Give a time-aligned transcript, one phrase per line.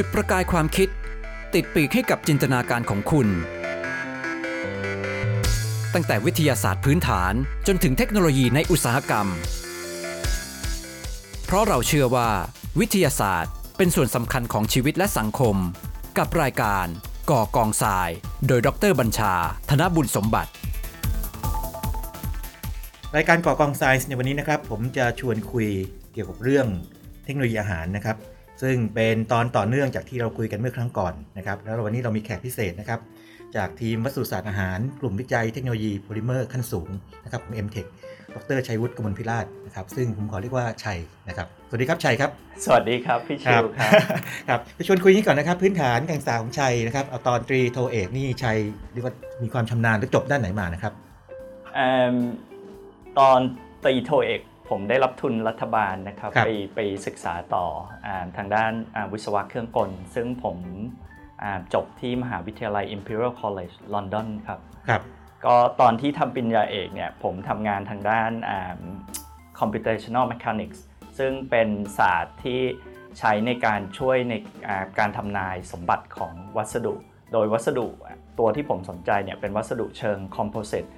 [0.00, 0.88] จุดประกายความคิด
[1.54, 3.28] ติดปีกให้กับจินตนาการของคุณ
[5.94, 7.32] ตั้งแต่วิทยาศาสตร์พื้นฐาน
[7.66, 9.26] จนถึงเทคโนโลยีในอุตสาหกรรม
[11.44, 12.28] เพราะเราเชื่อว่า
[12.80, 15.56] วิทยาศาสตร์เป็นส่วนสำคัญของชีวิตและสังคม
[16.18, 16.86] กับรายการ
[17.30, 18.08] ก่อกองทราย
[18.46, 19.34] โดยดรบัญชา
[19.70, 20.50] ธนบุญสมบัติ
[23.16, 25.68] รายการก่อกองไซส์ในวันนี้นะครับ ผมจะชวนคุย
[26.12, 26.66] เกี่ยวกับเรื่อง
[27.24, 28.18] เทคโนโลยีอาหารนะครับ
[28.62, 33.00] ซึ่งเป็นตอนต่อเนื่องจากที่เราคุยกันเมื่อครั้งก่อนนะครับ แล้ววันนี้เรามีแขกพิเศษนะครับ
[33.56, 36.88] จากทีมวัสดุศาสตร์อาหาร กลุ่มวิจัยเทคโนโลยีโพลิเมอร์ขั้นสูง
[37.24, 37.88] นะครับของ m t e c h
[38.34, 42.30] ดรชัยวุฒิกมลพิราชนะครับ ซึ่งผมขอเรียกว่าชัยนะครับ สวัสดีครับชัยครับ
[42.64, 43.92] สวัสดีครับพี่ชิวครับ
[44.48, 48.58] ครับไปชวนคุยนี้ก่อนนะครับ พื้นฐานการศึกษาของชัยนะครับเอาตอนตรีโทเอกนี่ชัย
[48.92, 50.92] เรียกว่ามีความชำนาญหรือจบด้านไหนมานะครับ
[51.74, 52.14] เอิ่ม
[53.18, 53.40] ตอน
[53.84, 54.40] ตรีโทเอก
[54.70, 57.66] ผมได้รับทุนรัฐบาลนะครับครับไปไปศึกษาต่อ
[58.06, 60.58] อาทางด้านอ่าวิศวะเครื่องกล ซึ่งผม
[61.42, 65.02] อ่าจบที่มหาวิทยาลัย Imperial College London ครับครับ
[65.44, 68.80] ก็ตอนที่ทำปริญญาเอกเนี่ยผมทำงานทางด้านอ่า
[69.58, 70.78] computational mechanics
[71.18, 72.60] ซึ่งเป็นศาสตร์ที่
[73.18, 74.34] ใช้ในการช่วยใน
[74.68, 76.94] อ่าการทำนายสมบัติของวัสดุ
[77.32, 77.86] โดยวัสดุ
[78.38, 80.97] ตัวที่ผมสนใจเนี่ยเป็นวัสดุเชิง composite ซึ่ง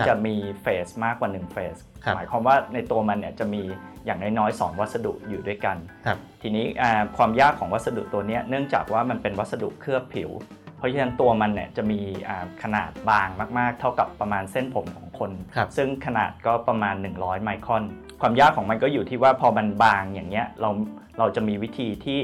[0.00, 3.62] รับจะมีเฟสมากกว่า1เฟสครับหมายความว่าในตัวมันเนี่ยจะมี
[4.06, 10.30] อย่างน้อยๆ2วัสดุอยู่ด้วยกันครับทีนี้อ่าความยากของวัสดุตัวเนี้ยเนื่องจากว่ามันเป็นวัสดุเคลือบผิว
[10.76, 17.82] เพราะฉะนั้นตัวมันเนี่ยจะมีอ่าขนาดบางมากๆ เท่ากับประมาณเส้นผมของคนครับซึ่งขนาดก็ประมาณ 100 ไมครอน
[18.20, 20.70] ความยากของมันก็อยู่ที่ว่าพอมันบางอย่างเงี้ยเรา
[21.18, 22.20] เราจะมีวิธีที่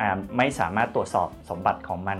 [0.00, 2.18] อ่าไม่สามารถตรวจสอบสมบัติของมัน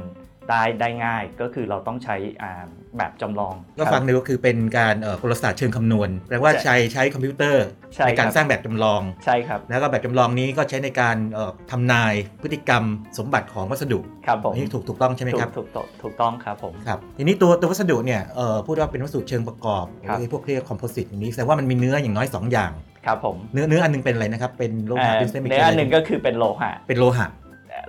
[0.50, 2.52] ได้ได้ง่ายก็คือเราต้องใช้อ่า
[2.98, 12.84] แบบจำลอง ก็ฟังดูก็คือเป็นการเอ่อกลศาสตร์เชิงคำนวณแปลว่าใช่ใช้ใช้คอมพิวเตอร์ใช่ในการครับสร้างแบบจำลองใช่ครับแล้วก็แบบจำลองนี้ก็ใช้ในการเอ่อทำนายพฤติกรรม
[13.18, 22.72] สมบัติของวัสดุครับผมอันนี่ถูกถูกต้องใช่ไหมถูครักบถูกต้องถูกต้องครับผมครับทีนี้ตัวตัววัสดุเนี่ยเอ่อพูดว่าเป็นวัสดุเชิงประกอบหครับรือพวกเรียกคอมโพสิตอย่างนี้แสดงว่ามันมีเนื้ออย่างน้อย 2 อย่าง
[23.06, 27.28] ครับผมเนื้อเนื้ออันหนึงเป็นอะไรนะครับเป็นโลหะเอ่อเป็นเซมิเนื้ออันหนึ่งก็คือเป็นโลหะเป็นโลหะ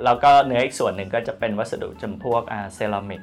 [0.03, 2.41] แล้วก็เนื้ออีกส่วนหนึ่งก็จะเป็นวัสดุจำพวก
[2.73, 3.21] เซรามิก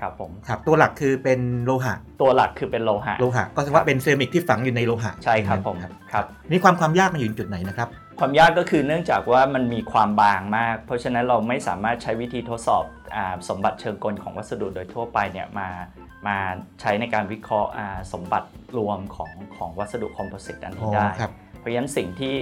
[0.00, 12.84] ครับผมครับตัวหลักคือเป็นโลหะ ตัวหลักคือเป็นโลหะโลหะก็แสดงว่าเป็นเซรามิกที่ฝังอยู่ในโลหะใช่ครับผมครับครับนี่ความความยากมันอยู่จุดไหนนะครับความยากก็คือเนื่องจากว่ามันมีความบางมาก เพราะฉะนั้นเราไม่สามารถใช้วิธีทดสอบ
[13.16, 15.68] อาสมบัติเชิงกลของวัสดุโดยทั่วไปเนี่ยมา
[16.26, 16.36] มา
[16.80, 22.34] ใช้ในการวิเคราะห์อ่าสมบัติรวมของของวัสดุคอมโพสิตอันอ๋นี้อได้ครับเพราะฉะนั้นสิ่งที่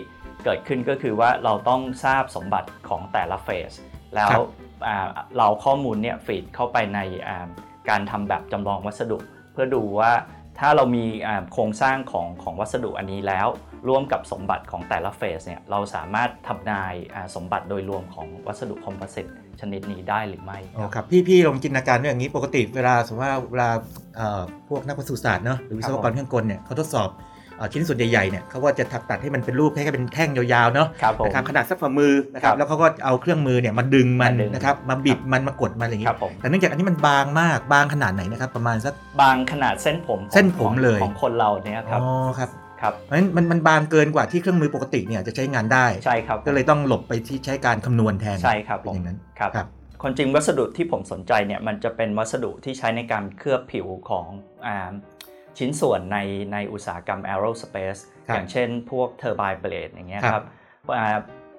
[0.44, 3.72] เกิดขึ้นก็คือว่าเราต้องทราบสมบัติของแต่ละเฟส
[4.14, 4.46] แล้ครัวบ
[4.86, 5.06] อ่า
[5.38, 7.46] เราข้อมูลเนี่ยฟีดเข้าไปในอ่า
[7.88, 9.18] การทำแบบจำลองวัสดุ
[9.52, 10.12] เพื่อดูว่า
[10.58, 13.48] ถ้าเรามีอ่าโครงสร้างของของวัสดุอันนี้แล้ว
[13.88, 19.26] ร่วมกับสมบัติของแต่ละเฟสเนี่ยเราสามารถทำนายอ่าสมบัติโดยรวมของวัสดุคอมโพสิต
[19.60, 23.70] ชนิดนี้ได้หรือไม่อ๋อครับพี่พี่ลองจินตนาการด้วยอย่างนี้ปกติเวลาสมมติว่าเวลา
[24.16, 27.37] เอ่อพวกนักวัสดุศาสตร์เนาะหรือวิศวกรเครื่องกลเนี่ยเขาทดสอบเอ่อ
[27.72, 42.50] ชิ้นส่วนใหญ่ๆเนี่ยเขาก็จะถักตัดให้มันเป็นรูปให้เป็นแท่งยาวๆเนาะครับผมนะครับขนาดสักฝ่ามือนะครับครับแล้วเขาก็เอาเครื่องมือเนี่ยมาดึงมันมาดึงนะครับมาบิดมันมากดมันอะไรอย่างคงี้รับผมแต่เนื่องจากอันนี้มันบางมากบางขนาดไหนนะครับประมาณสักบางขนาดเส้นผมของเส้นผมของเลยของคนเราเนี่ยครับอ๋อครับ
[42.82, 49.66] ครับเพราะฉะนั้นมันมันบางเกินกว่าที่เครื่องมือปกติเนี่ยจะใช้งานได้ใช่ครับก็เลยต้องหลบไปที่ใช้การคำนวณแทนใช่ครับเป็นผมอย่างนั้นครับครับ
[50.02, 54.26] คนจริงวัสดุที่ผมสนใจเนี่ยมันจะเป็นวัสดุที่ใช้ในการเคลือบผิวของ
[54.66, 54.76] อา
[55.58, 56.18] ชิ้นส่วนใน
[56.52, 61.18] ในอุตสาหกรรม aerospace ครับอย่างเช่นพวก turbine blade อย่างเงี้ยครับครับอ่า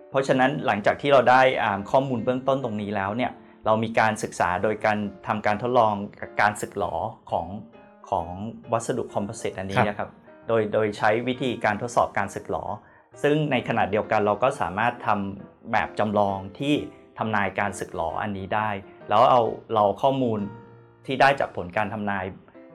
[0.10, 3.32] เพราะฉะนั้นหลังจากที่เราได้อ่าข้อมูลเบื้องต้นตรงนี้แล้วเนี่ย
[3.66, 6.94] เรามีการศึกษาโดยการทำการทดลองกับการสึกหลอ
[7.32, 7.48] ของ
[8.10, 8.28] ของ
[8.74, 10.10] วัสดุคอมโพสิตอันนี้นะครับ
[10.48, 12.64] โดยโดยใช้วิธีการทดสอบการสึกหลอ
[13.24, 16.76] ซึ่งในขณะเดียวกันเราก็สามารถทำแบบจำลองที่
[17.18, 18.70] ทำนายการสึกหลออันนี้ได้
[19.10, 19.42] แล้วเอา
[19.74, 20.40] เราข้อมูล
[21.06, 22.26] ที่ได้จากผลการทำนาย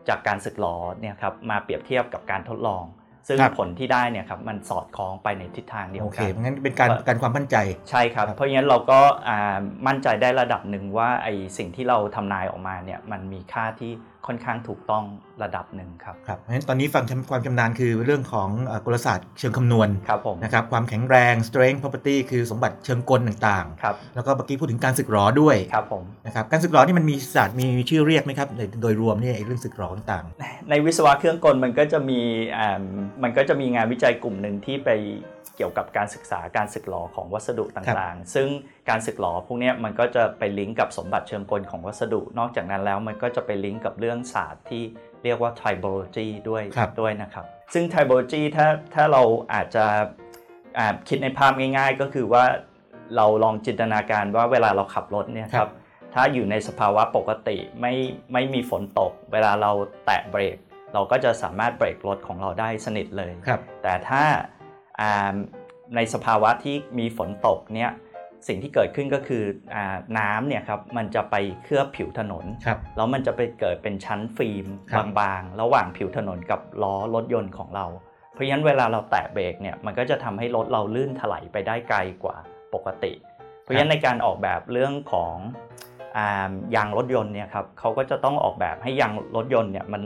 [0.08, 2.84] จากการสึกหลอเนี่ยครับมาเปรียบเทียบกับการทดลอง
[3.28, 7.56] ซึ่งครับผลที่ได้เนี่ยครับมันสอดคล้องไปในทิศทางเดียโอวเคกันเพราะงั้นเป็นการการความมั่นใจ
[7.90, 11.28] ใช่ครับครับเพราะงั้นเราก็อ่ามั่นใจได้ระดับหนึ่งว่าไอ
[11.58, 13.92] สิ่งที่เราทำนายออกมาเนี่ยมันมีค่าที่
[14.26, 15.04] ค่อนข้างถูกต้อง
[15.42, 30.24] ระดับหนึ่งครับครับเพราะฉะนั้นตอนนี้ฟังความชำนาญคือเรื่องของเอ่อกลศาสตร์เชิงคำนวณครับผมนะครับความแข็งแรง strength property คือสมบัติเชิงกลต่างครับๆแล้วก็เมื่อกี้พูดถึงการสึกหรอด้วยครับผมนะครับการสึกหรอนี่มันมีศาสตร์มีมีชื่อเรียกไหมครับในโดยรวมเนี่ยไอ้เรื่องสึกหรอต่าง
[30.70, 32.20] ในวิศวะเครื่องกลมันก็จะมี
[32.56, 32.82] อ่า
[33.22, 34.90] มันก็จะมีงานวิจัยกลุ่มหนึ่งที่ไป
[35.56, 38.48] เกี่ยวกับการศึกษาการสึกหลอของวัสดุต่างๆ ซึ่ง
[38.88, 44.82] การสึกหลอพวกเนี้ยมันก็จะไปลิงก์กับสมบัติเชิงกลของวัสดุ นอกจากนั้นแล้วมันก็จะไปลิงก์กับเรื่องศาสตร์ที่
[45.24, 47.44] เรียกว่า tribology ด้วยครับด้วยนะครับ
[47.74, 49.22] ซึ่ง tribology ถ้าถ้าเรา
[49.54, 49.84] อาจจะ
[50.78, 52.44] อ่าคิดในภาพง่าย ๆ ก็คือว่า
[53.16, 55.72] เราลองจินตนาการว่าเวลาเราขับรถเนี่ยคครัรับบ
[56.14, 57.94] ถ้าอยู่ในสภาวะปกติไม่
[58.32, 59.70] ไม่มีฝนตก เวลาเรา
[60.06, 60.56] แตะเบรก
[60.94, 64.63] เราก็จะสามารถเบรกรถของเราได้สนิทเลยครับแต่ถ้าอ่า
[65.94, 67.90] ในสภาวะที่มีฝนตกเนี่ย
[68.48, 69.44] สิ่งที่เกิดขึ้นก็คือ
[69.74, 77.86] อาน้ำเนี่ยครับมันจะไปเคลือบผิวถนนครับแล้วมันจะไปเกิดเป็นชั้นฟิล์มครับบางๆ ระหว่างผิวถนนกับล้อรถยนต์ของเรา
[78.32, 82.36] เพราะฉะนั้นเวลาเราแตะเบรกเนี่ยมันก็จะทำให้รถเราลื่นถลายไปได้ไกลกว่า
[82.74, 83.12] ปกติ
[83.62, 85.34] เพราะฉะนั้นในการออกแบบเรื่องของ
[86.16, 90.02] อายางรถยนต์เนี่ยครับเขาก็จะต้องออกแบบให้ยางรถยนต์เนี่ยมัน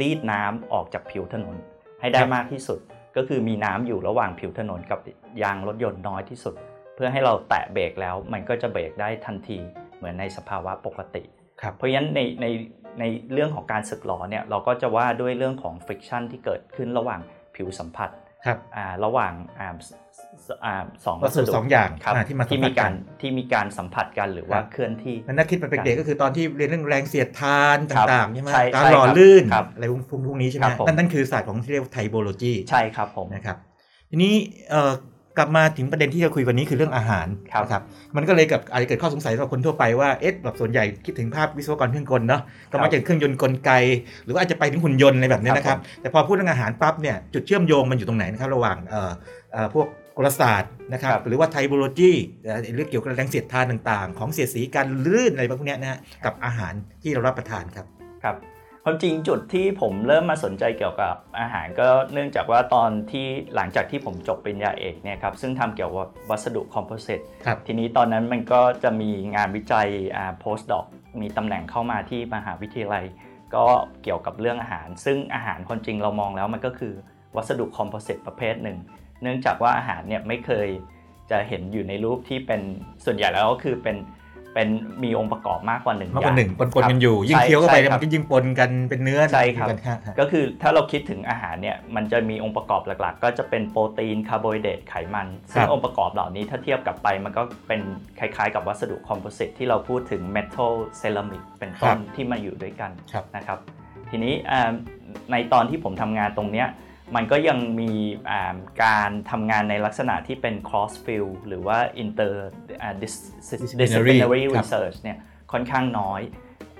[0.00, 1.54] รีดน้ำออกจากผิวถนน
[2.00, 2.80] ให้ได้ครับมากที่สุด
[3.16, 5.00] ก็คือมีน้ำอยู่ระหว่างผิวถนนกับ
[5.42, 6.54] ยางรถยนต์น้อยที่สุด
[6.94, 9.58] เพื่อให้เราแตะเบรกแล้วมันก็จะเบรกได้ทันที
[9.96, 11.22] เหมือนในสภาวะปกติ
[11.60, 12.46] ครับเพราะฉะนั้นในใน
[13.00, 17.20] ในเรื่องของการสึกหรอเนี่ยเราก็จะว่าด้วยเรื่องของ friction ที่เกิดขึ้นระหว่าง
[17.56, 18.10] ผิวสัมผัส
[18.46, 19.68] ครับอ่าระหว่างอ่า
[20.48, 20.74] สสอ่า
[21.04, 33.56] สองวัสดุสองอย่างครับอ่าที่มาสัมที่ผัมีสกักานรที่มีการสัมผัสกันหรือว่าครับเคลื่อนที่มันน่าคิดเป็นเด็กๆก็คือตอนที่เรียนเรื่องแรงเสียดทานครับต่างๆใช่ไหมใช่การใช่หล่อครับลื่นครับอะไรพวกพวกนี้ใช่ไหมครับผมนั่นนั่นคือศาสตร์ของที่เรียกว่าไทโบโลจีใช่ครับผมนะครับ
[34.10, 34.32] ทีนี้
[34.70, 34.92] เอ่อ
[35.38, 37.82] กลับมาถึงประเด็นที่จะคุยวันนี้คือเรื่องอาหารครับนะครับ
[38.16, 42.42] มันก็เลยกับอาจจะเกิดข้อสงสัยสำหรับคนทั่วไปว่าเอ๊ะแบบส่วนใหญ่คิดถึงภาพวิศวกรเครื่องกลเนาะ
[42.72, 43.70] ก็มักจะเครื่องยนต์กลไก
[44.24, 49.12] หรือว่าอาจจะไปถึงหุ่นยนต์อะไรแบบนี้นะครับ แต่พอพูดเรื่องอาหารปั๊บเนี่ยจุดเชื่อมโยงมันอยู่ตรงไหนนะครับระหว่างเอ่อ
[49.52, 52.12] เอ่อพวก กลศาสตร์นะครับครับ หรือว่าไทโบโลจี
[52.44, 56.72] เอ่อเรื่องเกี่ยวกับแรงเสียดทานต่างๆ ของเสียดสีการลื่นอะไรพวกเนี้ยนะฮะกับอาหาร
[57.02, 57.86] ที่เรารับประทานครับ
[58.24, 58.36] ครับ
[58.86, 70.84] ความจริงจุดที่ผมเริ่มมาสนใจเกี่ยวกับอาหารก็เนื่องจากว่าตอนที่หลังจากที่ผมจบปริญญาเอกเนี่ยครับซึ่งทำเกี่ยวกับวัสดุคอมโพสิตครับทีนี้ตอนนั้นมันก็จะมีงานวิจัยอ่า postdoc
[71.20, 73.04] มีตำแหน่งเข้ามาที่มหาวิทยาลัย
[73.54, 73.66] ก็
[74.02, 76.94] เกี่ยวกับเรื่องอาหาร ซึ่งอาหารคนจริงเรามองแล้วมันก็คือ
[77.36, 78.78] วัสดุคอมโพสิตประเภทหนึ่ง
[79.22, 80.68] เนื่องจากว่าอาหารเนี่ยไม่เคย
[81.30, 82.60] จะเห็นอยู่ในรูปที่เป็น
[83.04, 83.96] ส่วนใหญ่แล้วก็คือเป็น
[84.54, 84.68] เป็น
[85.04, 97.80] มีองค์ประกอบมากกว่าหนึ่งมากกว่าอย่หนึ่งปนๆกันอยู่ครับยิ่งเคี้ยวเข้าไปใช่เนี่ยคมัรับนก็ยิ่งปนกันเป็นเนื้อใช่ครับกันฮะฮะก็คือถ้าเราคิดถึงอาหารเนี่ยมันจะมีองค์ประกอบหลักๆ ก็จะเป็นโปรตีนคาร์โบไฮเดรตไขมันซึ่คงรับองค์ประกอบเหล่านี้ถ้าเทียบกับไปมันก็เป็น
[98.18, 103.58] คล้ายๆ กับวัสดุคอมโพสิตที่เราพูดถึงเมทัลเซรามิกเป็นต้นที่มาอยู่ด้วยกันครับนะครับ
[104.10, 104.70] ทีนี้อ่า
[105.32, 106.68] ในตอนที่ผมทำงานตรงเนี้ย
[107.14, 107.90] มันก็ยังมี
[108.30, 112.34] อ่าการทำงานในลักษณะที่เป็น cross field หรือว่า inter
[112.82, 115.18] อ่า dis- Disciplinary disciplinary ครับ research เนี่ย
[115.52, 116.20] ค่อนข้างน้อย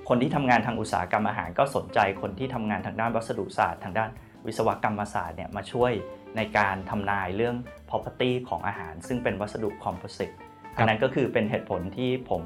[0.09, 4.11] คนที่ทำงานทางอุตสาหกรรมอาหารก็สนใจคนที่ทำงานทางด้านวัสดุศาสตร์ ทางด้าน
[4.47, 5.93] วิศวกรรมศาสตร์เนี่ยมาช่วย
[6.37, 7.57] ในการทำนายเรื่อง
[7.91, 10.35] property ของอาหาร ซึ่งเป็นวัสดุ composite
[10.77, 12.43] อันนั้นก็คือเป็นเหตุผลที่ผม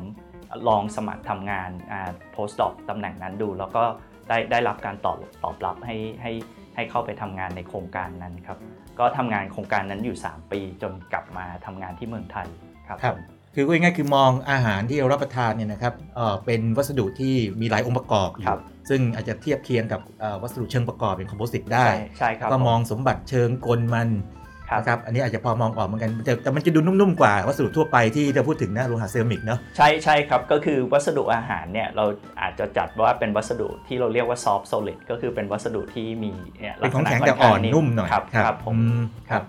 [0.69, 3.85] ลองสมัครทำงานอ่า postdoc ตำแหน่งนั้นดู แล้วก็
[4.29, 6.33] ได้ได้รับการตอบตอบรับให้ให้
[6.79, 8.59] ให้เข้าไปทำงานในโครงการนั้นครับ
[8.99, 12.49] ก็ทำงานโครงการนั้นอยู่ 3 ปีจนกลับมาทำงานที่เมืองไทย
[12.89, 13.23] ครับครับผม
[13.55, 32.05] คือพูดง่ายๆคือมองอาหารที่เรารับประทานเนี่ยนะครับเอ่อเป็นวัสดุที่มีหลายองค์ประกอบอยู่ครับซึ่งอาจจะเทียบเคียงกับเอ่อวัสดุเชิงประกอบเป็นคอมโพสิตได้ใช่ใช่ครับก็ผมมองสมบัติเชิงกลมันครับ นะครับอันนี้อาจจะพอมองออกเหมือนกันแต่แต่มันจะดูนุ่มๆกว่าวัสดุทั่วไปที่เราพูดถึงนะโลหะเซรามิกเนาะใช่ใช่ครับ ก็คือวัสดุอาหารเนี่ยเรา
[32.41, 39.43] อาจจะจัดว่าเป็นวัสดุที่เราเรียกว่า soft solid ก็คือเป็นวัสดุที่มีเนี่ยเป็นของลักษณะแข็งแต่อ่อนค่ข้านุ่มหน่อยครับครับผมอืมครับ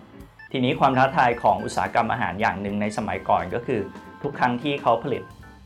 [0.52, 3.80] ทีนี้ความท้าทายของอุตสาหกรรมอาหารอย่างหนึ่งในสมัยก่อนก็คือ
[4.24, 5.24] ทุกครั้งที่เขาผลิต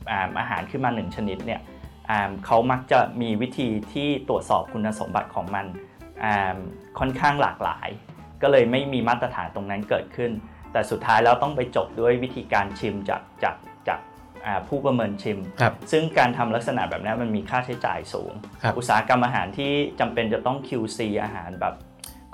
[0.10, 1.62] อ่าอาหารขึ้นมาหนึ่งชนิดเนี่ย
[2.10, 5.66] อ่าเขามักจะมีวิธีที่ตรวจสอบคุณสมบัติของมัน
[6.24, 6.58] อ่า
[7.00, 7.90] ค่อนข้างหลากหลาย
[8.44, 10.32] ก็เลยไม่มีมาตรฐานตรงนั้นเกิดขึ้น
[10.74, 13.56] แต่สุดท้ายแล้วต้องไปจบด้วยวิธีการชิมจากจาก
[13.88, 14.00] จาก
[14.46, 18.32] อ่าผู้ประเมินชิมครับซึ่งการทำลักษณะแบบนี้มันมีค่าใช้จ่ายสูง
[18.64, 21.76] ครับอุตสาหกรรมอาหารที่จำเป็นจะต้อง QC อาหารแบบ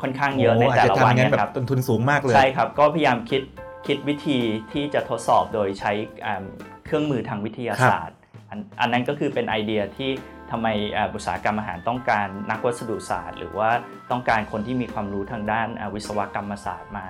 [0.01, 3.41] ค่อนข้างเยอะในโอาจแต่จะละทำวันอย่างนั้นเนยแบครับบต้นทุนสูงมากเลย ใช่ครับ ก็พยายามคิด
[3.87, 4.39] คิดวิธี
[4.73, 5.91] ที่จะทดสอบโดยใช้
[6.25, 6.43] อ่า
[6.85, 8.17] เครื่องมือทางวิทยาศาสตร์
[8.49, 10.11] อันอันนั้นก็คือเป็นไอเดียที่
[10.51, 13.69] ทำไมอ่าอุตสาหกรรมอาหารต้องการนักวัสดุศาสตร์ หรือว่า
[14.11, 17.05] ต้องการคนที่มีความรู้ทางด้านอ่าวิศวกรรมศาสตร์มา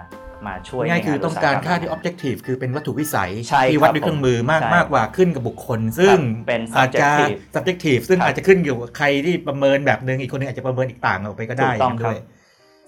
[0.48, 6.17] มาช่วยง่ายๆคือในนต้องการสหมค่าที่อาห objective คือเป็นวัตถุวิสัยใช่ที่วัดครับด้วยเครื่องมือมากใช่มากกว่าขึ้นกับบุคคล ซึ่ง
[6.48, 12.19] เป็นอาจจะ subjective subjective ซึ่งครับอาจจะขึ้นอยู่กับใครที่ประเมินแบบนึงอีกคนนึงอาจจะประเมินอีกต่างออกไปก็ได้ถูกต้องย่าครัด้บวย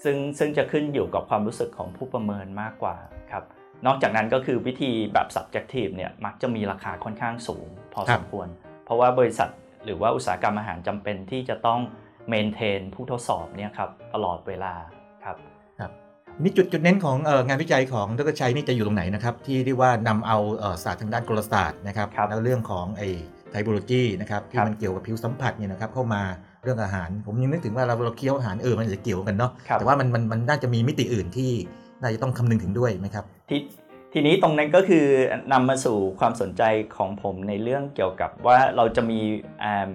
[0.04, 2.96] ซึ่งซึ่งจะขึ้นอยู่กับความรู้สึกของผู้ประเมินมากกว่า
[3.30, 3.44] ครับ
[3.86, 8.48] นอกจากนั้นก็คือวิธีแบบ subjective เนี่ยมักจะมีราคาค่อนข้างสูง พอครัสบมควร
[8.84, 9.48] เพราะว่าบริษัท
[9.84, 11.80] หรือว่าอุตสาหกรรมอาหารจำเป็นที่จะต้อง
[12.32, 14.74] maintain ผู้ทดสอบเนี่ยครับตลอดเวลา
[15.24, 15.36] ครับ
[16.42, 23.08] นี่จุดจุดเน้นของเอ่องานวิจัยของดรชัยนี่จะอยู่ตรงไหนนะครับ ที่เรียกว่านำเอาเอ่อศาสตร์ทางด้านกลศาสตร์นะครับครับแล้วเรื่องของไอ้
[23.50, 26.22] ไทโบโลจีนะครับที่ครับมันเกี่ยวกับผิวสัมผัสเนี่ยนะครับเข้ามา
[26.62, 31.50] เรื่องอาหาร ผมยังนึกถึงว่าเราเราเคี้ยวอาหารเออมันอาจจะเกี่ยวกันเนาะครับแต่ว่ามันมันมันน่าจะมีมิติอื่นที่
[32.00, 33.60] น่าจะต้องคำนึงถึงด้วยไหมครับที่
[34.14, 35.06] ทีนี้ตรงนั้นก็คือ
[35.52, 36.62] นำมาสู่ความสนใจ
[36.96, 39.20] ของผมในเรื่องเกี่ยวกับว่าเราจะมี
[39.64, 39.90] อ่า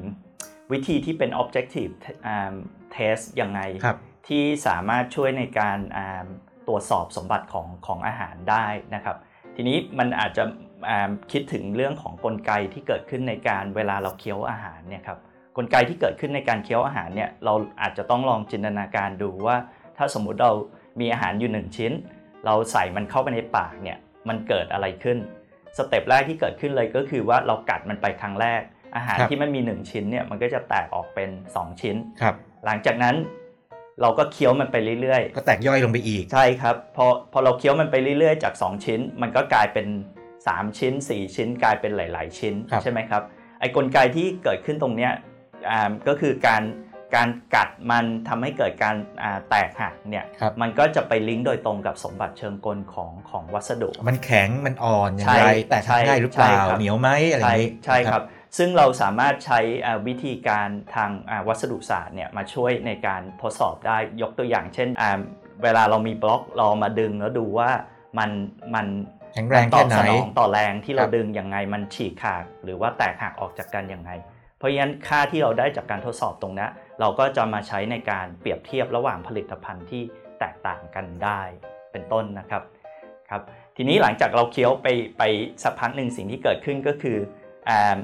[0.71, 1.93] วิธีที่เป็น objective
[2.27, 2.53] อ่า
[2.95, 3.97] test ยังไงครับ
[4.27, 6.25] ที่สามารถช่วยในการอ่า
[6.67, 9.17] ตรวจสอบสมบัติของของอาหารได้นะครับ
[9.55, 10.43] ทีนี้มันอาจจะ
[10.89, 15.19] อ่าคิดถึงเรื่องของกลไกที่เกิดขึ้นในการเวลาเราเคี้ยวอาหารเนี่ยครับ
[15.57, 19.57] กลไกที่เกิดขึ้นในการเคี้ยวอาหารเนี่ยเราอาจจะต้องลองจินตนาการดูว่า
[19.97, 20.51] ถ้าสมมุติเรา
[20.99, 21.91] มีอาหารอยู่หนึ่งชิ้น
[22.45, 23.97] เราใส่มันเข้าไปในปากเนี่ย
[24.29, 25.17] มันเกิดอะไรขึ้น
[25.77, 28.61] สเต็ปแรกที่เกิดขึ้นเลยก็คือว่าเรากัดมันไปครั้งแรก
[28.95, 33.15] อาหารครับที่มันมี 1 ชิ้นเนี่ยมันก็จะแตกออกเป็น 2 ชิ้นครับ หลังจากนั้น
[34.01, 39.87] เราก็เคี้ยวมันไปเรื่อยก็แตกย่อยลงไปอีกๆใช่ครับ พอพอเราเคี้ยวมันไปเรื่อยๆ จาก 2 ชิ้น มันก็กลายเป็น
[40.37, 43.23] 3 ชิ้น 4 ชิ้น กลายเป็นหลาย ๆ ชิ้นครับใช่ไหมครับ
[43.59, 45.11] ไอ้กลไกที่เกิดขึ้นตรงเนี้ย
[45.69, 46.61] อ่าก็คือการ
[47.15, 58.23] การกัดมันทำให้เกิดการอ่าแตกหักเนี่ยครับมันก็จะไปลิงก์โดยตรงกับสมบัติเชิงกลของของวัสดุ มันแข็งมันอ่อนอย่างใช่ไรแตกหักใช่ง่ายหรือเปล่าใช่ครับเหนียวไหมอะไรอย่างนี้ใช่ครับ
[58.57, 65.19] ซึ่งเราสามารถใช้อ่าวิธีการทางอ่าวัสดุศาสตร์เนี่ยมาช่วยในการทดสอบได้ยกตัวอย่าง เช่นอ่า
[65.63, 67.69] เวลาเรามีบล็อกเรามาดึงแล้วดูว่า
[68.17, 68.29] มัน
[68.75, 68.87] มัน
[69.33, 74.11] แข็งแรงตอแค่บไหนสนองต่อแรงที่เราครับดึงยังไงมันฉีกขาดหรือว่าแตกหักออกจากกันยังไง
[74.57, 76.67] เพราะฉะนั้นค่าที่เราได้จากการทดสอบตรงนี้
[76.99, 80.01] เราก็จะมาใช้ในการเปรียบเทียบระหว่างผลิตภัณฑ์ที่
[80.39, 81.41] แตกต่างกันได้
[81.91, 82.63] เป็นต้นนะครับ
[83.29, 83.41] ครับ
[83.75, 84.87] ทีนี้หลังจากเราเคี้ยวไป
[85.17, 85.23] ไป
[85.63, 87.17] สักพักหนึ่งสิ่งที่เกิดขึ้นก็คือ
[87.69, 87.97] อ่า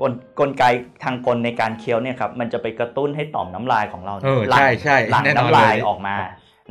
[0.00, 0.64] กลกลไก
[1.04, 6.14] ทางกลในการเคี้ยวเนี่ยครับมันจะไปกระตุ้นให้ต่อมน้ำลายของเราเออหลั่งใช่ใช่หลั่งแน่นอนน้ำลายเลยออกมา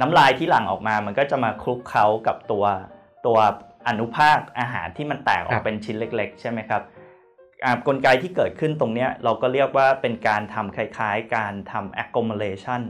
[0.01, 2.65] น้ำลายที่หลั่งออกมา มันก็จะมาคลุกเคล้ากับตัว
[3.25, 3.38] ตัว
[3.88, 6.97] อนุภาคอาหารที่มันแตกออกเป็นชิ้นเล็ก ๆ ใช่ไหมครับอ่า
[7.87, 12.81] กลไกที่เกิดขึ้นตรงเนี้ยเราก็เรียกว่าเป็นการทำคล้ายๆ การทำ accumulation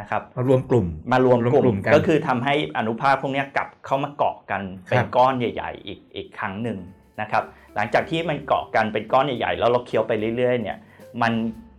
[0.00, 6.78] นะครับมารวมกลุ่มมารวมกรวมกลุ่ลุ่มมกันก็คือทำให้อนุภาคพวกเนี้ยกลับเข้ามาเกาะกันเป็นครับก้อนใหญ่ ๆ อีกอีกครั้งหนึ่ง
[7.20, 7.44] นะครับ
[7.74, 10.78] หลังจากที่มันเกาะกันเป็นก้อนใหญ่ๆ แล้วเราเคี้ยวไปเรื่อยๆเนี่ย
[11.22, 11.32] มัน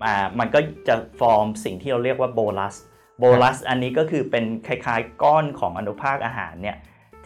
[0.06, 2.76] อ่ามันก็จะฟอร์มสิ่งที่เราเรียกว่าโบลัส
[3.20, 6.78] โบลัสอันนี้ก็คือเป็นคล้ายๆ ก้อนของอนุภาคอาหารเนี่ย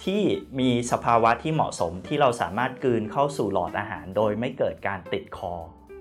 [0.05, 0.21] ที่
[0.59, 5.53] มีสภาวะที่เหมาะสมที่เราสามารถกลืนเข้าสู่หลอดอาหารโดยไม่เกิดการติดคอ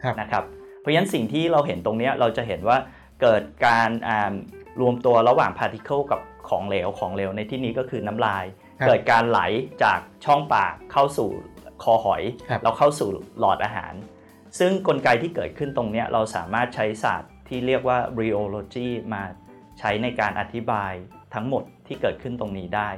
[0.03, 0.45] ครับนะครับ
[0.81, 2.79] เพราะฉะนั้นสิ่งที่เราเห็นตรงเนี้ยเราจะเห็นว่า
[3.23, 4.35] เกิดการอ่า
[4.81, 8.45] รวมตัวระหว่างพาร์ติเคิลกับของเหลวของเหลวในที่นี้ก็คือน้ำลาย
[8.81, 9.41] ครับเกิดการไหล
[9.85, 11.31] จากช่องปากเข้าสู่
[11.83, 13.95] คอหอยครับแล้วเข้าสู่หลอดอาหาร
[14.59, 19.23] ซึ่งกลไกที่เกิดขึ้นตรงเนี้ยเราสามารถใช้ศาสตร์ที่เรียกว่า rheology มา
[19.79, 20.93] ใช้ในการอธิบาย
[21.35, 22.89] ทั้งหมดที่เกิดขึ้นตรงนี้ได้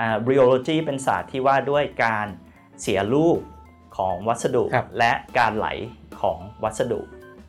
[0.00, 2.26] อ่า rheology เป็นศาสตร์ที่ว่าด้วยการ
[2.82, 3.38] เสียรูป
[3.96, 5.68] ของวัสดุครับและการไหล
[6.22, 7.00] ของวัสดุ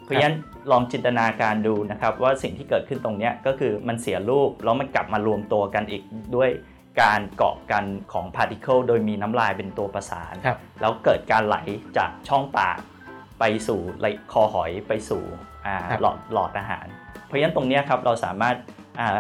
[0.04, 0.38] เพราะฉะนั้น
[0.72, 6.04] ลองจินตนาการดูนะครับว่าสิ่งที่เกิดขึ้นตรงเนี้ยก็คือมันเสียรูปแล้วมันกลับมารวมตัวกันอีก
[6.36, 6.50] ด้วย
[7.02, 11.58] การเกาะกันของพาร์ติเคิลโดยมีน้ำลายเป็นตัวประสานครับแล้วเกิดการไหล
[11.98, 12.78] จากช่องปาก
[13.40, 15.24] ไปสู่ไหลคอหอยไปสู่
[15.66, 16.86] อ่าครับหลอดหลอดอาหาร
[17.26, 18.56] เพราะฉะนั้นตรงเนี้ยครับเราสามารถ
[19.00, 19.18] อ่า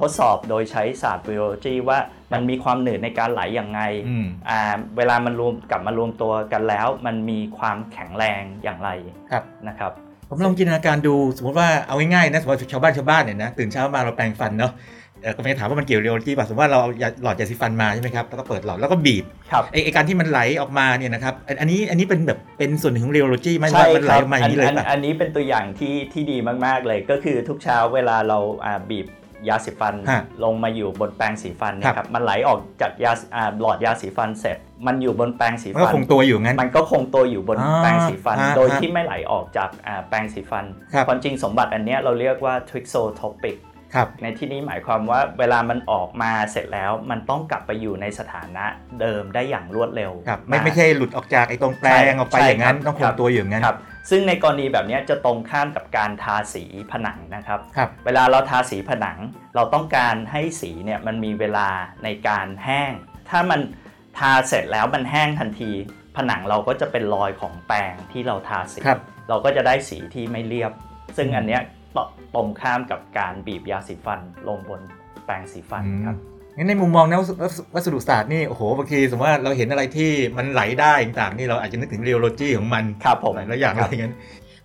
[0.00, 1.98] ทดสอบโดยใช้ศาสตร์ biology ว่า
[2.32, 4.60] มันมีความหนืดในการไหลอย่างไงอืมอ่า
[4.96, 8.90] เวลามันรวมกลับมารวมตัวกันแล้ว มันมีความแข็งแรงอย่างไร
[9.30, 9.92] ครับนะครับ
[10.28, 14.72] ผมลองจินตนาการดูสมมติว่าเอาง่ายๆนะสมมติชาวบ้านชาวบ้านเนี่ยนะตื่นเช้ามาเราแปรงฟันเนาะ
[15.22, 26.36] เอ่อก็ไม่ได้ถามว่ามันเกี่ยวเรียลที่ป่ะสมมติว่าเราเอายาหลอดยาสีฟันมาใช่ไหมครับแล้วก็เปิดหลอดแล้วก็บีบครับไอ้ไอ้การที่มันไหลออกมาเนี่ยนะครับอันอันนี้อันนี้เป็นแบบเป็นส่วนหนึ่งของเรียลจีไหมใช่ว่ามันไหคลรับออกมาอย่างนี้เลยอันป่ะอันนี้เป็นตัวอย่างที่ที่ดี
[26.66, 29.06] มากๆเลยก็คือทุกเช้าเวลาเราอ่าบีบ
[29.48, 43.56] ยาสีฟัน ฮะลงมาอยู่บนแปรงสีฟันเนยคครัรับ บมันไหลออกจากยาอ่าหลอดยาสีฟันเสร็จ มันอยู่บนแปรงสีมันก็ฟัน คงตัวอยู่งั้น มันก็คงตัวอยู่บนอ่าแปรงสีฟัน ฮะโดยฮะที่ไม่ไหลออกจากอ่าแปรงสีฟัน ครับ ความจริงสมบัติอันเนี้ยเราเรียกว่า trixotopic
[43.94, 48.64] ครับในที่นี้หมายความว่าเวลามันออกมาเสร็จแล้วมันต้องกลับไปอยู่ในสถานะ
[49.00, 53.78] เดิมได้อย่างรวดเร็วครับไม่นะไม่ใช่หลุดออกจากไอ้ตรงแปลงออกไปใช่อย่างนั้นครับต้องคครังบตัวอยู่อย่างนั้นครับ
[54.10, 59.18] ซึ่งในกรณีแบบเนี้ยจะตรงข้ามกับการทาสีผนังนะครับครับเวลาเราทาสีผนัง
[59.54, 61.68] เราต้องการให้สีเนี่ยมันมีเวลา
[62.04, 62.92] ในการแห้ง
[63.30, 63.60] ถ้ามัน
[64.18, 65.70] ทาเสร็จแล้วมันแห้งทันที
[66.16, 70.72] ผนังเราก็จะเป็นรอยของแปรงที่เราทาสีครับเราก็จะได้สีที่ไม่เรียบ
[71.16, 71.62] ซึ่งอันเนี้ย
[71.96, 71.98] ต
[72.34, 74.80] ตรงข้ามกับการบีบยาสีฟันลงบน
[75.24, 76.16] แปรงสีฟันครับ
[76.56, 84.14] งั้นในมุมมองนักวัสวัสดุศาสตร์นี่โอ้โหบางทีสมมติว่าเราเห็นอะไรที่มันไหลได้ต่างๆนี่เราอาจจะนึกถึง rheology ของมันครับผมหลายๆอย่างอะไรครับอย่างนั้น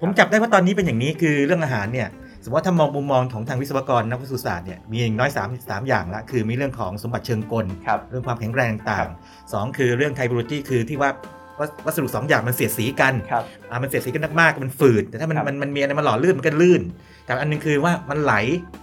[0.01, 2.07] ผมจับได้ว่าตอนนี้เป็นอย่างนี้คือเรื่องอาหารเนี่ย
[2.43, 9.11] สมมติว่าถ้ามองมุมมองของทางวิศวกรนักวัสดุศาสตร์เนี่ยมีอย่างน้อย3 3อย่างละคือมีเรื่องของสมบัติเชิงกลครับเรื่องความแข็งแรงต่างครับ
[9.53, 11.09] สองคือเรื่อง tribology คือที่ว่า
[11.59, 16.81] วัสวัสดุสองอย่างมันเสียดสีกันครับอ่ามันเสียดสีกันมากๆมันฝืดแต่ถ้ามันครับมันมันมีอะไรมาหล่อลื่นมันก็ลื่น
[17.29, 18.33] แต่อันหนึงคือว่ามันไหล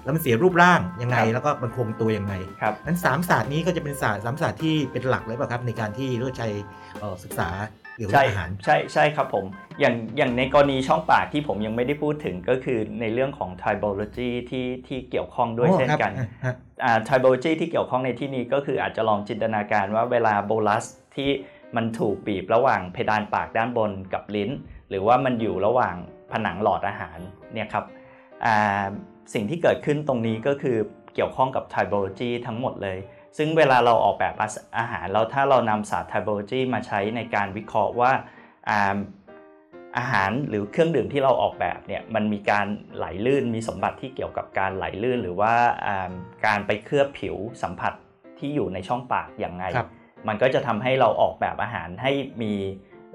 [0.04, 6.48] แล้วมันเสียรูปร่างยังไงครับแล้วก็มันคงตัวยังไงครับนั้นสามศาสตร์นี้ก็จะเป็นศาสตร์สามศาสตร์ที่เป็นหลักเลยป่ะครับในการที่เราใช้
[6.98, 7.48] เอ่อศึกษา
[7.96, 9.44] เกี่ยวกับใช่อาหารใช่ใช่ครับผม
[9.80, 20.84] อย่างอย่างในกรณีช่องปากที่ผมยังไม่ได้พูดถึงก็คือในเรื่องของ tribology ที่ที่เกี่ยวข้องด้วยโอ้เช่นครับกันอะฮะอ่า tribology ที่เกี่ยวข้องในที่นี้ก็คืออาจจะลองจินตนาการว่าเวลาโบลัส
[21.16, 21.30] ที่
[21.76, 24.50] มันถูกบีบระหว่างเพดานปากด้านบนกับลิ้น
[24.88, 25.96] หรือว่ามันอยู่ระหว่าง
[26.32, 27.18] ผนังหลอดอาหาร
[27.54, 28.05] เนี่ยครับอ่า
[29.34, 30.76] สิ่งที่เกิดขึ้นตรงนี้ก็คือ
[31.14, 32.98] เกี่ยวข้องกับ tribology ทั้งหมดเลย
[33.38, 34.34] ซึ่งเวลาเราออกแบบ
[34.78, 38.12] อาหารแล้วถ้าเรานำศาสตร์ tribology มาใช้ในการวิเคราะห์ว่า
[38.68, 38.98] อ่า
[39.98, 42.66] อาหารหรือเครื่องดื่มที่เราออกแบบเนี่ยมันมีการ
[42.96, 45.54] ไหลลื่นมีสมบัติที่เกี่ยวกับการไหลลื่น หรือว่า
[45.86, 46.12] อ่า
[46.46, 47.92] การไปเคลือบผิวสัมผัส
[48.38, 49.88] ที่อยู่ในช่องปากอย่างไงครับ
[50.28, 52.12] มันก็จะทำให้เราออกแบบอาหารให้
[52.42, 52.54] มี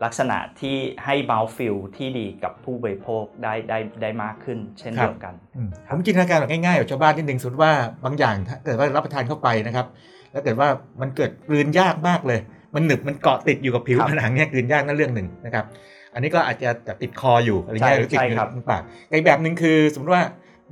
[0.04, 7.72] ลักษณะที่ให้ mouth feel ที่ดีกับผู้บริโภคได้ได้ได้มากขึ้น เช่นครับเดียวกันอืมผมจินตนาการแบบง่ายๆแบบชาวบ้านนิดนึงสมมติว่า
[8.06, 9.86] บางอย่างถ้าเกิดว่ารับประทานเข้าไปนะครับ
[10.32, 10.68] แล้วเกิดว่า
[11.02, 12.40] มันเกิดกลืนยากมากเลย
[12.76, 15.66] มันหนึบมันเกาะติดอยู่กับผิวครับผนังเนี่ยกลืนยากนั่นเรื่องหนึ่งนะครับ
[16.14, 18.82] อันนี้ก็อาจจะจะติดคออยู่อะไรเงี้ยใช่หรือติดใช่อยู่ครับในปาก
[19.12, 20.24] อีกแบบหนึ่งคือสมมติว่า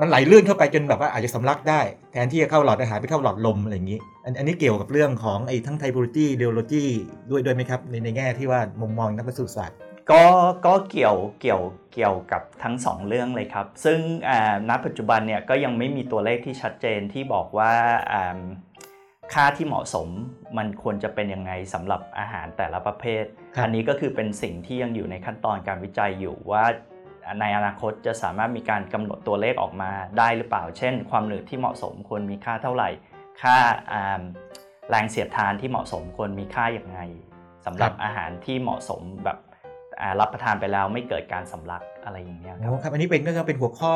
[0.01, 6.83] มันไหลลื่นเข้าไปจนแบบว่าอาจจะสำลักได้ แทนที่จะเข้าหลอดอาหารไปเข้าหลอดลมอะไรอย่างนี้ อันอันนี้เกี่ยวกับเรื่องของไอ้ทั้งไทโพโลจีเดโลจี
[7.29, 9.77] ด้วยด้วยไหมครับ ในในแง่ที่ว่ามุมมองนักวิทยาศาสตร์
[10.11, 10.23] ก็
[10.65, 11.63] ก็เกี่ยวเกี่ยว
[11.93, 17.73] เกี่ยวกับทั้งสองเรื่องเลยครับ ซึ่งอ่าณปัจจุบันเนี่ยก็ยังไม่มีตัวเลขที่ชัดเจนที่บอกว่า
[18.11, 18.39] อ่า
[19.33, 20.07] ค่าที่เหมาะสม
[20.57, 23.23] มันควรจะเป็นยังไงสำหรับอาหารแต่ละประเภท
[23.55, 26.63] ครับอันนี้ก็คือเป็นสิ่งที่ยังอยู่ในขั้นตอนการวิจัยอยู่ว่า
[27.41, 32.89] ในอนาคตจะสามารถมีการกำหนดตัวเลขออกมาได้หรือเปล่า เช่น ความหนืดที่เหมาะสมควรมีค่าเท่าไหร่
[33.41, 33.55] ค่า
[33.91, 34.21] อ่า
[34.89, 36.99] แรงเสียดทานที่เหมาะสมควรมีค่าอย่างไง
[37.65, 39.37] สำหรับครับอาหารที่เหมาะสมแบบ
[40.01, 43.93] อ่ารับประทานไปแล้วไม่เกิดการสำลักอะไรอย่างเงี้ยครับโอ้ครับอันนี้เป็นก็เป็นหัวข้อ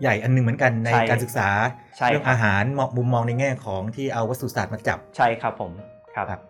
[0.00, 1.48] ใหญ่อันหนึงเหมือนกันในใช่การศึกษา
[1.96, 5.72] ใช่เรื่องครับอาหารมองมุมมองในแง่ของที่เอาวัสดุศาสตร์มาจับใช่ครับผม
[6.14, 6.40] ครับครับ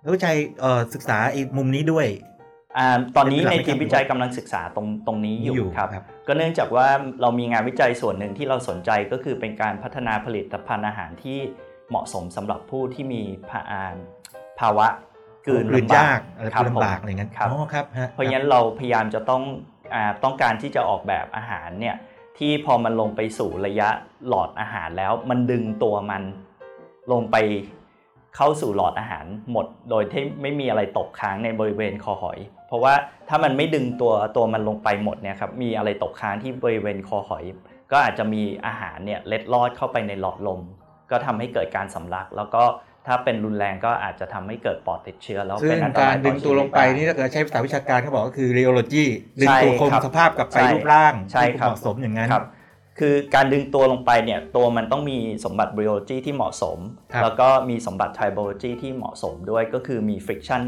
[0.00, 2.39] แล้ววิจัยเอ่อศึกษาไอ้มุมนี้ด้วยอ่า
[3.16, 6.86] ตอนนี้เป็นหลักในไหมครับทีมวิจัยกำลังศึกษาตรงตรงนี้อยู่อยู่ครับครับ ก็เนื่องจากว่า
[7.20, 11.38] เรามีงานวิจัยส่วนหนึ่งที่เราสนใจก็คือเป็นการพัฒนาผลิตภัณฑ์อาหารที่
[11.88, 13.96] เหมาะสมสำหรับผู้ที่มีภาอ่า
[14.60, 14.86] ภาวะ
[15.46, 19.42] กลืนกลืนลำบายากกอะไรครับลำบากผมอะไรเงี้ยครับอ๋อครับฮะเพราะฉะนั้นเราพยายามจะต้อง
[19.94, 21.96] อาต้องการที่จะออกแบบอาหารเนี่ย
[22.38, 23.88] ที่พอมันลงไปสู่ระยะ
[24.28, 26.22] หลอดอาหารแล้ว มันดึงตัวมัน
[27.12, 27.36] ลงไป
[28.36, 32.38] เข้าสู่หลอดอาหารหมด โดยที่ไม่มีอะไรตกค้างในบริเวณคอหอย
[32.68, 32.94] เพราะว่า
[33.28, 37.44] ถ้ามันไม่ดึงตัวตัวมันลงไปหมดเนี่ยครับมีอะไรตกค้างที่บริเวณคอหอย
[37.92, 40.60] ก็อาจจะมีอาหารเนี่ยเล็ดลอดเข้าไปในหลอดลม
[41.10, 42.62] ก็ทำให้เกิดการสำลัก แล้วก็
[43.06, 49.04] ถ้าเป็นรุนแรงก็อาจจะทำให้เกิดปอดติดเชื้อแล้วซึ่เป็งนอันตการรายดึต่องชีตัววิลงไปด้นี่ถ้าเกิดใช้ภาษาวิชาการเขาบอกก็คือ rheology
[49.40, 52.28] ดึงใช่ตัวคงครับสภาพกลับไปใช่รูปร่างใช่ที่ครับเหมาะสมอย่างนั้น
[52.90, 56.78] ครับคือการดึงตัวลงไปเนี่ยตัวมันต้องมีสมบัติ biology ที่เหมาะสม
[57.12, 60.62] ครับแล้วก็มีสมบัติ tribology ที่เหมาะสมด้วยก็คือมี friction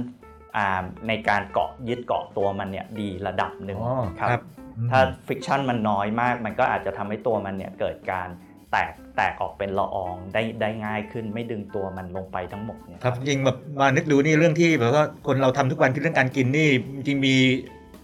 [0.57, 4.43] อ่าในการเกาะยึดเกาะตัวมันเนี่ยดีระดับหนึ่งอ๋อครับ
[4.77, 8.29] อืมถ้า friction มันน้อยมาก มันก็อาจจะทำให้ตัวมันเนี่ยเกิดการ
[8.73, 17.37] แตกแตกออกเป็นละอองได้ได้ง่ายขึ้นไม่ดึงตัวมันลงไปทั้งหมดเนี่ยครับจริงๆแบบมานึกดูนี่เรื่องที่แบบว่าคนเราทำทุกวันคือเรื่องการกินนี่จริงๆมี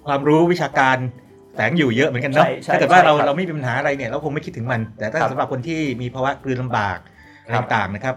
[0.06, 0.96] ความรู้วิชาการ
[1.58, 6.98] แฝงอยู่เยอะเหมือนกันเนาะใช่ใช่ถ้าเกิดว่าเราใช่ครับเราไม่มีปัญหาอะไรเนี่ยเราคงไม่คิดถึงมัน แต่ถ้าครับสำหรับคนที่มีภาวะกลืนลำบาก
[7.42, 8.16] อะไรครับต่างๆนะครับ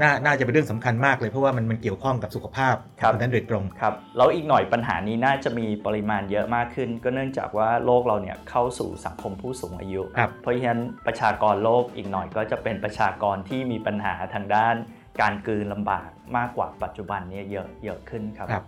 [0.00, 14.74] น่าน่าจะเป็นเรื่องสำคัญมากเลยเพราะว่ามันมันเกี่ยวข้องกับสุขภาพครับคนนั้นโดยตรง ครับแล้วอีกหน่อยปัญหานี้น่าจะมีปริมาณเยอะมากขึ้น ก็เนื่องจากว่าโลกเราเนี่ยเข้าสู่สังคมผู้สูงอายุ ครับ เพราะฉะนั้นประชากรโลกอีกหน่อยก็จะเป็นประชากรที่มีปัญหาทางด้าน
[15.20, 18.64] การกลืนลำบากมากกว่าปัจจุบันเนี้เยอะเยอะขึ้นครับ ครับ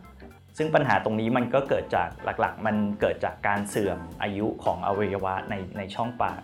[0.58, 6.40] ซึ่งปัญหาตรงนี้มันก็เกิดจากหลักๆ มันเกิดจากการเสื่อมอายุของอวัยวะในในช่องปาก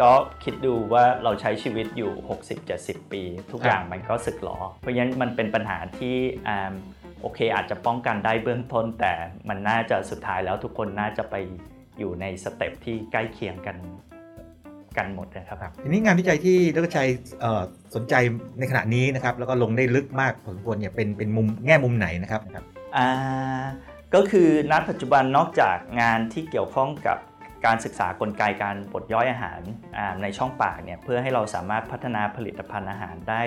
[0.00, 0.12] ก็
[0.44, 2.12] คิดดูว่าเราใช้ชีวิตอยู่
[2.62, 6.16] 60-70 ปี ทุกครับอย่างมันก็สึกหรอ เพราะฉะนั้นมันเป็นปัญหาที่
[6.48, 6.72] อ่า
[7.22, 9.12] โอเคอาจจะป้องกันได้เบื้องต้น แต่
[9.48, 11.34] มันน่าจะสุดท้ายแล้วทุกคนน่าจะไป
[11.98, 13.76] อยู่ในสเต็ปที่ใกล้เคียงกัน
[14.98, 17.08] กันหมดนะครับครับทีนี้งานวิจัยที่ดรชัย
[17.40, 17.62] เอ่อ
[17.94, 18.14] สนใจ
[18.58, 22.77] ในขณะนี้นะครับแล้วก็ลงได้ลึกมากพอสมควรเนี่ยเป็นเป็นมุมแง่มุมไหนนะครับครับอ่า
[24.14, 27.18] ก็คือณปัจจุบันนอกจากงานที่เกี่ยวข้องกับ
[27.66, 29.60] การศึกษากลไกการบดย่อยอาหาร
[30.22, 33.42] ในช่องปากเนี่ยเพื่อให้เราสามารถพัฒนาผลิตภัณฑ์อาหารได้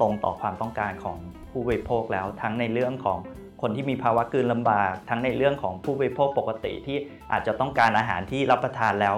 [0.00, 1.16] ตรงต่อความต้องการของ
[1.50, 3.18] ผู้บริโภคแล้วทั้งในเรื่องของ
[3.62, 6.98] คนที่มีภาวะกลืนลำบาก ทั้งในเรื่องของผู้บริโภคปกติที่
[7.32, 9.16] อาจจะต้องการอาหารที่รับประทานแล้ว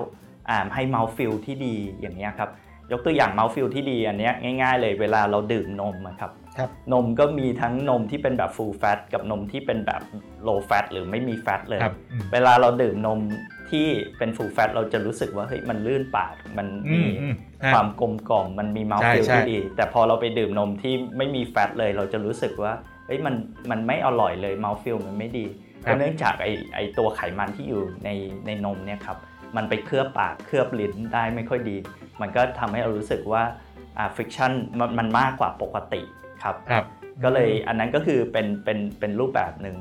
[0.74, 2.50] ให้ mouth feel ที่ดีอย่างนี้ครับ
[2.92, 4.30] ยกตัวอย่าง mouth feel ที่ดีอันนี้
[4.62, 6.30] ง่าย ๆ เลยเวลาเราดื่มนมครับ
[6.92, 10.02] นมก็มีทั้งนมที่เป็นแบบ full fat กับนมที่เป็นแบบ
[10.46, 13.20] low fat หรือไม่มี fat เลยครับอืมเวลาเราดื่มนม
[13.70, 13.86] ที่
[14.18, 22.72] เป็น full fat เราจะรู้สึกว่าเฮ้ยมันลื่นปาก มันอืมีมอืมฮะความกลมกล่อม มันมี mouth ใช่ feel ใช่ที่ดี แต่พอเราไปดื่มนมที่ไม่มี fat เลย เราจะรู้สึกว่า
[23.06, 23.34] เฮ้ยมัน
[23.70, 25.46] มันไม่อร่อยเลย mouth feel มันไม่ดี
[25.84, 28.10] ครับก็เนื่องจากไอไอตัวไขมันที่อยู่ใน
[28.46, 29.16] ในนมเนี่ยครับ
[29.56, 31.76] มันไปเคลือบปากเคลือบลิ้นได้ไม่ค่อยดี
[32.20, 33.42] มันก็ทำให้เรารู้สึกว่า
[33.98, 36.02] อ่า friction มันมันมากกว่าปกติ
[36.42, 36.84] ครับครับ
[37.24, 39.76] ก็เลยอันนั้นก็คือเป็นเป็นเป็นรูปแบบหนึ่ง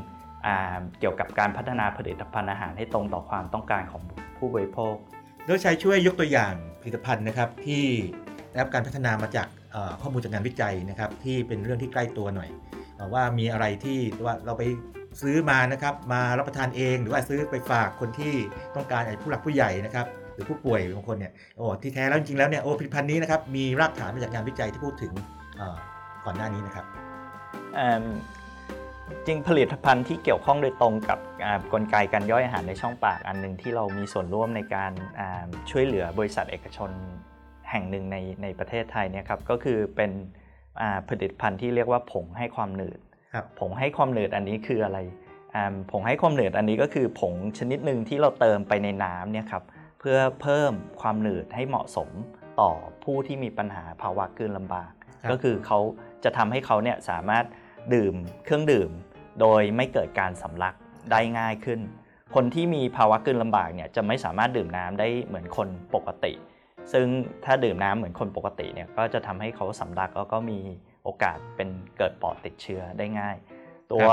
[0.45, 4.01] อ่าเกี่ยวกับการพัฒนาผลิตภัณฑ์อาหารให้ตรงต่อความต้องการของ
[4.37, 4.95] ผู้บริโภค
[5.45, 7.85] โดยใช้ช่วยยกตัวอย่างผลิตภัณฑ์นะครับที่
[8.49, 12.49] ได้รับการพัฒนามาจากเอ่อข้อมูลจากงานวิจัยนะครับ ที่เป็นเรื่องที่ใกล้ตัวหน่อย
[12.95, 14.63] เอ่อว่ามีอะไรที่ว่าเราไป
[15.21, 18.33] ซื้อมานะครับ มารับประทานเองหรือว่าซื้อไปฝากคนที่
[18.75, 25.13] ต้องการอาจจะผู้หลักผู้ใหญ่นะครับ หรือผู้ป่วยบางคนเนี่ยโอ้ที่แท้แล้วจริงๆแล้วเนี่ยโอ้ผลิตภัณฑ์นี้นะครับมีรากฐานมาจากงานวิจัยที่พูดถึง
[25.57, 25.77] เอ่อ
[26.27, 26.85] ก่อนหน้านี้นะครับ
[27.75, 28.05] เอิ่ม
[29.25, 36.91] จริงผลิตภัณฑ์ที่เกี่ยวข้องโดยตรงกับอ่ากลไกการย่อยอาหารในช่องปากอันหนึ่งที่เรามีส่วนร่วมในการอ่าช่วยเหลือบริษัทเอกชน
[37.69, 40.11] แห่งหนึ่งในในประเทศไทยเนี่ยครับก็คือเป็น
[40.81, 42.99] อ่าผลิตภัณฑ์ที่เรียกว่าผงให้ความหนืด
[43.33, 44.99] ครับผงให้ความหนืดอันนี้คืออะไร
[45.55, 49.63] อ่าผงให้ความหนืดอันนี้ก็คือผงชนิดหนึ่งที่เราเติมไปในน้ำเนี่ยครับ
[49.99, 52.09] เพื่อเพิ่มความหนืดให้เหมาะสม
[52.61, 52.71] ต่อ
[53.03, 54.91] ผู้ที่มีปัญหาภาวะกลืนลำบาก
[55.23, 55.79] ครับก็คือเขา
[56.23, 57.45] จะทำให้เขาเนี่ยสามารถ
[57.93, 58.13] ดื่ม
[58.45, 58.89] เครื่องดื่ม
[59.41, 60.75] โดยไม่เกิดการสำลัก
[61.11, 61.79] ได้ง่ายขึ้น
[62.35, 66.33] คนที่มีภาวะกลืนลำบากเนี่ยจะไม่สามารถดื่มน้ำได้เหมือนคนปกติ
[66.93, 67.05] ซึ่ง
[67.45, 70.59] ถ้าดื่มน้ำเหมือนคนปกติเนี่ยก็จะทำให้เขาสำลักแล้วก็มี
[71.03, 73.35] โอกาสเป็นเกิดปอดติดเชื้อได้ง่าย
[73.91, 74.07] ตัว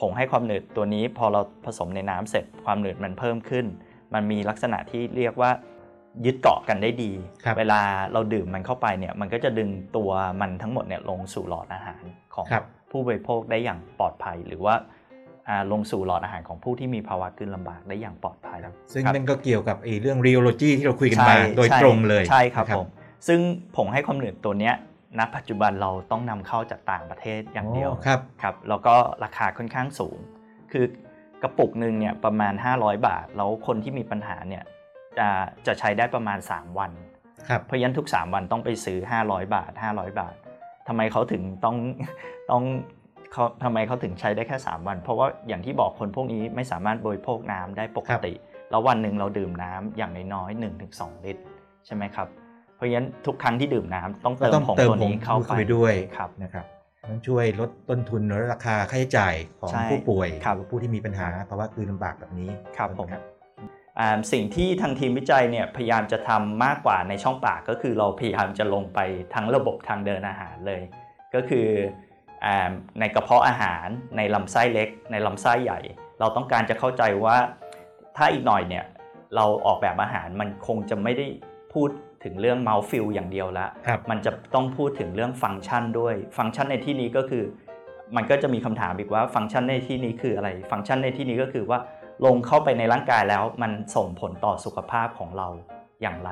[0.00, 3.66] ผงให้ความหนืดตัวนี้พอเราผสมในน้ำเสร็จความหนืดมันเพิ่มขึ้น
[4.14, 5.50] มันมีลักษณะที่เรียกว่า
[6.26, 7.12] ยึดเกาะกันได้ดี
[7.44, 7.80] ครับเวลา
[8.12, 12.02] เราดื่มมันเข้าไปเนี่ยมันก็จะดึงตัวมันทั้งหมดเนี่ยลงสู่หลอดอาหาร
[12.34, 14.74] ของครับผู้บริโภคได้อย่างปลอดภัย หรือว่า
[15.48, 18.58] อ่าลงสู่หลอดอาหารของผู้ที่มีภาวะกลืนลำบากได้อย่างปลอดภัย
[18.92, 22.88] ซึ่งครับนั่นก็เกี่ยวกับไอ้เรื่อง rheology ที่เราคุยกันมาโดยตรงเลยใช่ครับนะผม
[23.28, 23.40] ซึ่ง
[23.76, 24.74] ผงให้ความหนืดตัวเนี้ย
[25.18, 30.18] ณปัจจุบันเราต้องนำเข้าจากต่างประเทศอย่างเดียวอ๋อครับครับแล้วก็ราคาค่อนข้างสูง
[30.72, 30.84] คือ
[31.42, 34.64] กระปุกหนึ่งเนี่ยประมาณ 500 บาท แล้วคนที่มีปัญหาเนี่ย
[35.18, 35.28] จะ
[35.66, 36.92] จะใช้ได้ประมาณ 3 วัน
[37.48, 40.34] ครับเพราะฉะนั้นทุก 3 วันต้องไปซื้อ 500 บาท 500 บาท
[40.88, 41.76] ทำไมเขาถึงต้อง
[42.50, 42.62] ต้อง
[43.32, 48.32] เขาทำไมเขาถึงใช้ได้แค่ 3 วัน เพราะว่าอย่างที่บอกคนพวกนี้ไม่สามารถบริโภคน้ำได้ปกติ
[48.70, 51.42] แล้ววันหนึ่งเราดื่มน้ำอย่างน้อยๆ1-2 ลิตร
[51.86, 52.28] ใช่ไหมครับ
[52.76, 56.64] เพราะฉะนั้นทุกครั้งที่ดื่มน้ำต้องก็เติมต้องผงเติมตัวผงนี้เข้าเข้าไปไปด้วยครับนะครับ
[57.10, 63.20] ต้องช่วยลดต้นทุนลดราคาค่าใช้จ่ายของใช่ผู้ป่วยครับหรือผู้ที่มีปัญหาภาวะกลืนลำบากแบบนี้ครับผมนะอ่า
[64.32, 68.98] สิ่งที่ทางทีมวิจัยเนี่ยพยายามจะทำมากกว่าในช่องปากก็คือเราพยายามจะลงไป
[69.34, 70.82] ทั้งระบบทางเดินอาหารเลย
[71.34, 71.68] ก็คือ
[72.44, 75.80] อ่าในกระเพาะอาหารในลำไส้เล็ก ในลำไส้ใหญ่
[76.20, 77.36] เราต้องการจะเข้าใจว่า
[78.16, 78.84] ถ้าอีกหน่อยเนี่ย
[79.36, 81.26] เราออกแบบอาหารมันคงจะไม่ได้
[81.74, 81.90] พูด
[82.24, 87.44] ถึงเรื่อง mouth feel อย่างเดียวละครับมันจะต้องพูดถึงเรื่องฟังก์ชันด้วย ฟังก์ชันในที่นี้ก็คือ
[88.16, 91.78] มันก็จะมีคำถามอีกว่าฟังก์ชันในที่นี้คืออะไร ฟังก์ชันในที่นี้ก็คือว่า
[92.26, 95.48] ลงเข้าไปในร่างกายแล้วมันส่งผลต่อสุขภาพของเรา
[96.02, 96.30] อย่างไร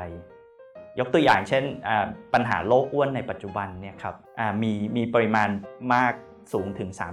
[0.99, 5.49] ยกตัวอย่างเช่นอ่าปัญหาโรคอ้วนในปัจจุบันเนี่ยครับอ่ามีมีปริมาณ
[5.95, 6.15] มาก
[6.53, 7.13] สูงถึงครับ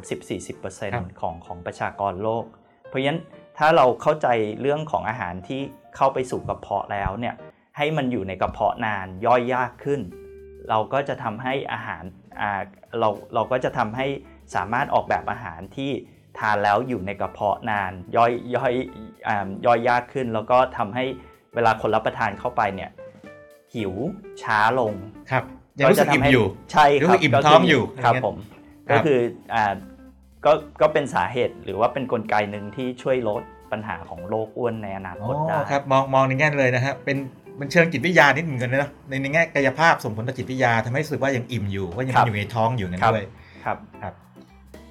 [0.61, 2.43] 30-40%ของของประชากรโลก
[2.87, 3.21] เพราะฉะนั้น
[3.57, 4.27] ถ้าเราเข้าใจ
[4.61, 5.61] เรื่องของอาหารที่
[5.95, 7.35] เข้าไปสู่กระเพาะแล้วเนี่ย
[7.77, 10.01] ให้มันอยู่ในกระเพาะนานย่อยยากขึ้น
[10.69, 12.03] เราก็จะทำให้อาหาร
[12.41, 12.61] อ่า
[12.99, 14.07] เราเราก็จะทำให้
[14.55, 15.91] สามารถออกแบบอาหารที่
[16.37, 18.73] ทานแล้วอยู่ในกระเพาะนานย่อยย่อย
[19.27, 21.03] อ่าย่อยยากขึ้น แล้วก็ทำให้
[21.55, 22.89] เวลาคนรับประทานเข้าไปเนี่ย
[23.73, 23.93] หิว
[24.41, 24.93] ช้าลง
[25.31, 25.43] ครับ
[25.79, 28.35] ยังรู้สึกอิ่มอยู่ใช่ครู้รัสึบกอิ่มก็ท้องอยู่ครับอย่างเงี้ยผม
[28.89, 29.19] ครับก็คือ
[29.53, 29.73] อ่า
[30.45, 37.17] ก็ก็เป็นสาเหตุหรือว่าเป็นกลไกหนึ่งที่ช่วยลดปัญหาของโรคอ้วนในอนาอ๋คตได้อครับมองมองในแง่เลยนะฮะเป็น
[37.59, 43.27] มันเชิงจิตวิทยานิดหนึ่งกันนะในในแง่กายภาพส่งผลต่อจิตวิทยาทำให้รู้สึกว่ายังอิ่มอยู่ว่ายังครับอยู่ในท้องอยู่งั้นครับด้วย
[43.65, 44.13] ครับครับ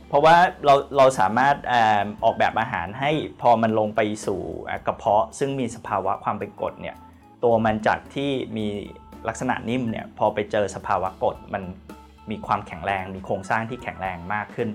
[0.08, 6.96] เพราะว่าเราเราสามารถอ่าออกแบบอาหารให้พอมันลงไปสู่อ่ากระเพาะ ซึ่งมีสภาวะความเป็นกรดเนี่ย
[7.44, 8.66] ตัวมันจากที่มี
[9.28, 11.62] ลักษณะนิ่มเนี่ยพอไปเจอสภาวะกรดมัน
[12.30, 14.68] มีความแข็งแรง มีโครงสร้างที่แข็งแรงมากขึ้น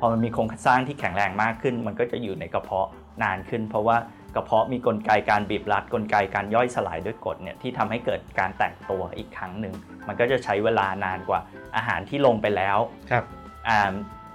[0.00, 2.88] พอมันมีโครงสร้างที่แข็งแรงมากขึ้น มันก็จะอยู่ในกระเพาะ
[3.22, 3.96] นานขึ้น เพราะว่า
[4.34, 9.74] กระเพาะมีกลไกการบีบรัดกลไกการย่อยสลายด้วยกรดเนี่ยที่ทำให้เกิดการแตกตัวอีกครั้งหนึ่ง
[10.06, 11.40] มันก็จะใช้เวลานานกว่า
[11.76, 12.78] อาหารที่ลงไปแล้ว
[13.10, 13.24] ครับ
[13.68, 13.92] อ่า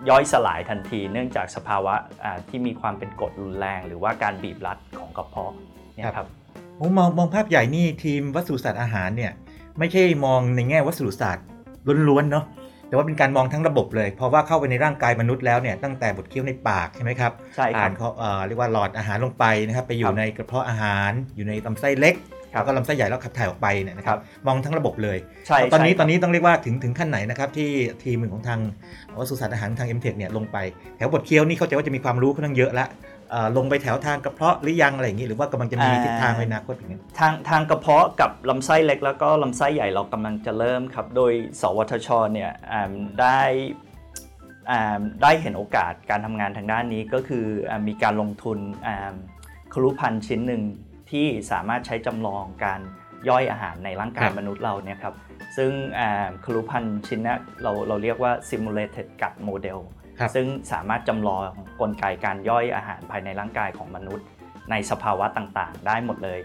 [0.09, 5.53] ย่อยสลายทันที เนื่องจากสภาวะอ่าที่มีความเป็นกรดรุนแรง หรือว่าการบีบรัดของกระเพาะ
[5.95, 6.27] เนี่ยครับ
[6.79, 9.31] ผมมองมองภาพใหญ่นี่ทีมวัสดุศาสตร์อาหารเนี่ย
[9.79, 11.45] ไม่ใช่มองในแง่วัสดุศาสตร์
[12.07, 12.45] ล้วนๆเนาะ
[12.87, 27.69] แต่ว่าเป็นการมองทั้งระบบเลย เพราะว่าเข้าไปในร่างกายมนุษย์แล้วเนี่ยตั้งแต่บดเคี้ยวในปากใช่ไหมครับใช่คอ่ารันบเขาเอ่อเรียกว่าหลอดอาหารลงไปนะครับไปอคยู่รับในกระเพาะอาหารอยู่ในลำไส้เล็กครับ แล้วก็ลำไส้ใหญ่แล้วขับถ่ายออกไปเนี่ยนะครับครับมองทั้งระบบเลยใช่ตอนนี้ใช่ตอนนี้ต้องเรียกว่าถึงถึงขั้นไหนนะครับที่
[28.03, 28.59] ทีมของทาง
[29.17, 30.57] วัสดุศาสตร์อาหารทาง m t e c h เนี่ยลงไป
[30.97, 32.87] แถวบดเคี้ยวนี่เข้าใจว่าจะมีความรู้ค่อนข้างเยอะละ
[33.31, 43.39] เอ่อลงไปแถวทางกระเพาะหรือยังอะไรอย่างนี้หรือว่ากำลังจะมีทิศทางในอนาคตอย่างนี้ทางทางกระเพาะกับลำไส้เล็กแล้วก็ลำไส้ใหญ่เรากำลังจะเริ่มครับ โดยสวทชเนี่ยอ่าได้
[44.71, 49.13] อ่าได้เห็นโอกาสการทำงานทางด้านนี้ก็คืออามีการลงทุนอ่า
[49.73, 50.61] ครุพันธ์ชิ้นหนึ่ง
[51.11, 52.81] ที่สามารถใช้จำลองการ
[53.29, 55.15] ย่อยอาหารในร่างกายครับมนุษย์เราเนี่ยครับ
[55.57, 59.79] ซึ่งอ่าครุพันธ์ชิ้นเนี้เราเราเรียกว่า simulated gut model
[60.19, 61.41] ครับซึ่งสามารถจำลอง
[61.81, 64.25] กลไกการย่อยอาหารภายในร่างกายของมนุษย์
[64.71, 66.39] ในสภาวะต่างๆ ได้หมดเลย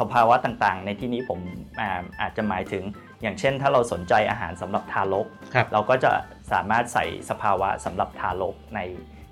[0.00, 1.40] สภาวะต่างๆ ในที่นี้ผม
[1.80, 2.84] อาอาจจะหมายถึง
[3.22, 6.10] อย่างเช่น ถ้าเราสนใจอาหารสำหรับทารกครับเราก็จะ
[6.52, 8.80] สามารถใส่สภาวะสำหรับทารกใน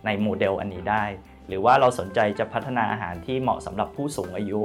[0.06, 1.04] ในโมเดลอันนี้ได้
[1.48, 4.60] หรือว่าเราสนใจจะพัฒนาอาหารที่เหมาะสำหรับผู้สูงอายุ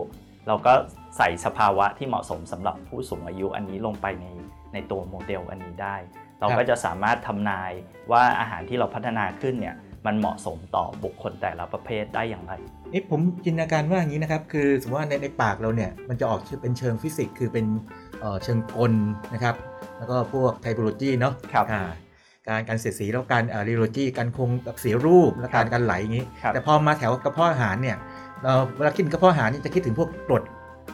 [0.47, 0.73] เราก็
[1.17, 4.25] ใส่สภาวะที่เหมาะสมสำหรับผู้สูงอายุอันนี้ลงไปใน
[4.73, 5.95] ในตัวโมเดลอันนี้ได้
[6.39, 7.71] เราก็จะสามารถทำนาย
[8.11, 12.53] ว่าอาหารที่เราพัฒนาขึ้นเนี่ยมันเหมาะสมต่อบุคคลแต่ละประเภทได้อย่างไร
[12.93, 17.65] นี่ผมจินตนาการว่าอย่างนี้นะครับ คือสมมติว่าในในปากเราเนี่ยมันจะออกเป็นเชิงฟิสิกส์คือเป็น
[18.19, 18.93] เอ่อเชิงกล
[19.33, 19.55] นะครับ
[19.97, 21.83] แล้วก็พวก tribology เนาะครับอ่า
[22.47, 27.97] การการเสียดสีแล้วการ rheology การคงแบบเสียรูปและการครับการไหลอย่างนี้ครับแต่พอมาแถวกระเพาะอาหารเนี่ย
[28.43, 30.43] เราเวลาคิดถึงกระเพาะอาหารนี่จะคิดถึงพวกกรด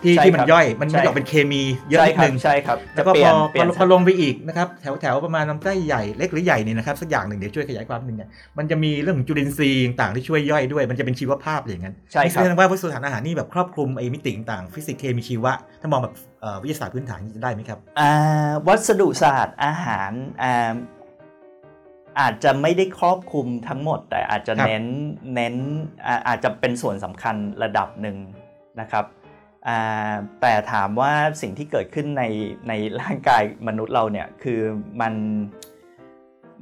[0.03, 18.11] ที่ใช่ที่มันครับย่อยมันใช่มันจะออกเป็นเคมีเยอะใช่นิดนึงครับใช่ครับแล้วก็จะเปพลี่ยอนเปลี่ยนพอพอลงไปอีกนะครับแถวแถวประมาณลำไส้ใหญ่เล็กหรือใหญ่เนี่ยนะครับสักอย่างหนึ่งเดี๋ยวช่วยขยายความหนึ่งเนี่ยมันจะมีเรื่องของจุลินทรีย์ต่างๆที่ช่วยย่อยด้วย มันจะเป็นชีวภาพอย่างนั้นใช่นี่คแสรับดงว่าวัสดุอาหารอาหารนี่แบบครอบคลุมไอ้มิติต่างๆฟิสิกส์เคมีชีวะ ถ้ามองแบบเอ่อวิทยาศาสตร์พื้นฐานนี่จะได้ไหมครับอ่า
[18.67, 20.11] วัสดุศาสตร์อาหาร
[22.19, 24.85] อ่าอาจจะไม่ได้ครอบคลุมทั้งหมด แต่อาจจะครับเน้น
[25.35, 25.55] เน้น
[26.05, 28.17] อ่าอาจจะเป็นส่วนสำคัญระดับหนึ่ง
[28.79, 29.05] นะครับ
[29.67, 32.23] อ่าแต่ถามว่าสิ่งที่เกิดขึ้นใน
[32.67, 34.59] ในร่างกายมนุษย์เราเนี่ยคือ
[35.01, 35.13] มัน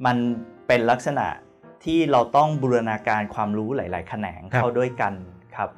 [0.06, 0.16] มัน
[0.66, 1.26] เป็นลักษณะ
[1.84, 5.14] ที่เราต้องบูรณาการความรู้หลาย ๆ แขนงครับเข้าด้วยกัน
[5.56, 5.70] ครับ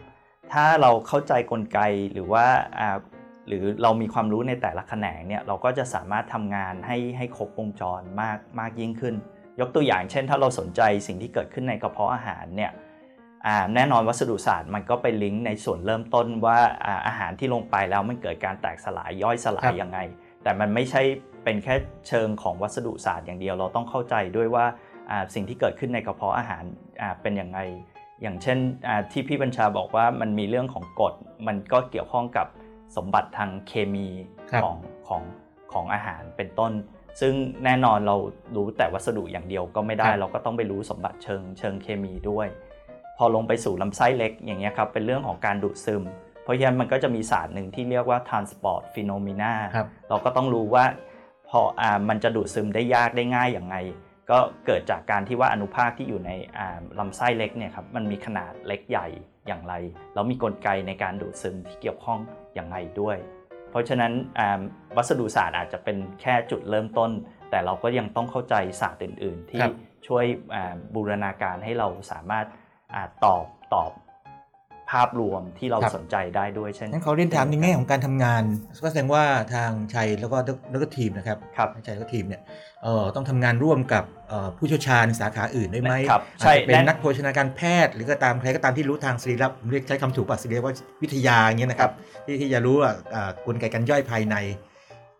[0.52, 1.78] ถ้าเราเข้าใจกลไก
[2.12, 2.44] หรือว่า
[2.78, 2.96] อ่า
[3.48, 9.14] หรือเรามีความรู้ในแต่ละแขนงเนี่ยเราก็จะสามารถทำงานให้ให้ครบวงจรมากมากยิ่งขึ้น
[9.60, 12.72] ยกตัวอย่างเช่น ถ้าเราสนใจสิ่งที่เกิดขึ้นในกระเพาะอาหารเนี่ย
[13.46, 19.98] อ่าแน่นอนวัสดุศาสตร์มันก็ไปลิงก์ในส่วนเริ่มต้นว่าอ่าอาหารที่ลงไปแล้วมันเกิดการแตกสลายย่อยสลาครัยบยังไง
[20.42, 21.02] แต่มันไม่ใช่
[21.44, 21.74] เป็นแค่
[22.08, 24.64] เชิงของวัสดุศาสตร์อย่างเดียวเราต้องเข้าใจด้วยว่า
[25.10, 26.62] อ่าสิ่งที่เกิดขึ้นในกระเพาะอาหาร
[27.00, 27.58] อ่าเป็นยังไง
[28.22, 31.14] อย่างเช่นอ่าที่พี่บัญชาบอกว่ามันมีเรื่องของกรด
[31.46, 32.46] มันก็เกี่ยวข้องกับ
[32.96, 34.08] สมบัติทางเคมี
[34.50, 34.76] ครับของ
[35.08, 35.22] ของ
[35.72, 36.72] ของอาหารเป็นต้น
[37.20, 37.32] ซึ่ง
[37.64, 38.16] แน่นอนเรา
[38.56, 42.48] รู้แต่วัสดุอย่างเดียวก็ไม่ได้ครับเราก็ต้องไปรู้สมบัติเชิงเชิงเคมีด้วย
[43.16, 46.02] พอลงไปสู่ลำไส้เล็กอย่างเงี้ยครับเป็นเรื่องของการดูดซึม
[46.42, 50.84] เพราะฉะนั้นมันก็จะมีศาสตร์หนึ่งที่เรียกว่า transport phenomena ครับเราก็ต้องรู้ว่า
[51.48, 53.76] พออ่ามันจะดูดซึมได้ยากได้ง่ายอย่างไง
[54.30, 59.08] ก็เกิดจากการที่ว่าอนุภาคที่อยู่ในอ่าลำไส้เล็กเนี่ยครับมันมีขนาดเล็กใหญ่
[59.46, 59.74] อย่างไร
[60.14, 62.20] แล้วมีกลไกในการดูดซึมที่เกี่ยวข้อง
[62.54, 63.16] อย่างไรด้วย
[63.70, 64.60] เพราะฉะนั้นอ่า
[64.96, 67.10] วัสดุศาสตร์อาจจะเป็นแค่จุดเริ่มต้น
[67.50, 69.74] แต่เราก็ยังต้องเข้าใจศาสตร์อื่น ๆ ที่ครับ
[70.06, 72.46] ช่วยอ่าบูรณาการให้เราสามารถ
[72.94, 73.90] อาตอบตอบ
[74.90, 78.42] ภาพรวมที่เราครับสนใจได้ด้วยเช่นงั้นขอเรียนถามในแง่ของการทำงาน
[78.84, 79.24] ก็แสดงว่า
[79.54, 80.38] ทางชัยแล้วก็
[80.70, 82.42] แล้วก็ทีมนะครับครับชัยแล้วก็ทีมเนี่ย
[82.82, 90.62] เอ่อต้องทำงานร่วมกับเอ่อผู้เชี่ยวชาญสาขาอื่นได้ไหมครับอาจใช่จะเป็นแน่นักโภชนาการแพทย์ หรือก็ตามใครก็ตามที่รู้ทางสรีระผมเรียกใช้คำถูกป่ะสรีระ
[91.02, 91.90] วิทยาอย่างเงี้ยนะครับ
[92.26, 94.36] ที่ที่จะรู้ว่าอ่ากลไกการย่อยภายใน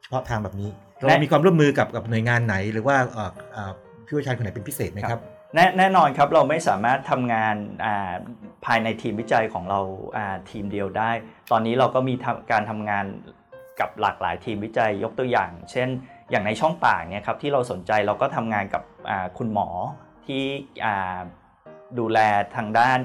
[0.02, 3.72] เฉพาะทางแบบนี้เราและมีความร่วมมือกับกับหน่วยงานไหน หรือว่าเอ่ออ่า
[4.06, 5.20] ผู้เชี่ยวชาญคนไหนเป็นพิเศษไหมครับ
[5.54, 8.14] แน่แน่นอนครับเราไม่สามารถทำงานอ่า
[8.64, 9.80] ภายในทีมวิจัยของเรา
[10.16, 11.10] อ่าทีมเดียวได้
[11.50, 13.04] ตอนนี้เราก็มีทำการทำงาน
[13.80, 15.88] กับหลากหลายทีมวิจัยยกตัวอย่าง เช่น
[16.30, 19.68] อย่างในช่องปากเนี่ยครับที่เราสนใจเราก็ทำงานกับอ่าคุณหมอ
[20.26, 20.42] ที่
[20.84, 21.18] อ่า
[21.98, 22.18] ดูแล
[22.56, 22.98] ทางด้าน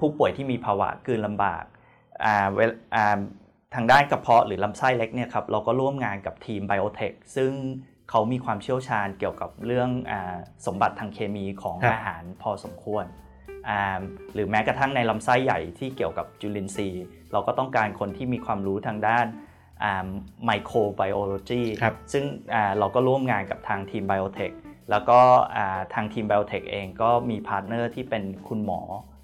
[0.00, 1.64] ผู้ป่วยที่มีภาวะกลืนลำบาก
[2.24, 3.18] อ่าเวลอ่า
[3.74, 7.52] ทางด้านกระเพาะหรือลำไส้เล็กเนี่ยครับเราก็ร่วมงานกับทีมไบโอเทคซึ่ง
[8.10, 13.23] เขามีความเชี่ยวชาญเกี่ยวกับเรื่องอาสมบัติทางเคมีของครับอาหารพอสมควรอ่า
[14.34, 19.26] หรือแม้กระทั่งในลำไส้ใหญ่ที่เกี่ยวกับจุลินทรีย์ เราก็ต้องการคนที่มีความรู้ทางด้าน
[20.44, 22.24] microbiology ครับซึ่ง
[22.54, 24.50] อ่าเราก็ร่วมงานกับทางทีม BIOTEC
[24.90, 25.20] แล้วก็
[25.56, 28.80] อ่าทางทีม BIOTEC เองก็มี partner ที่เป็นคุณหมอ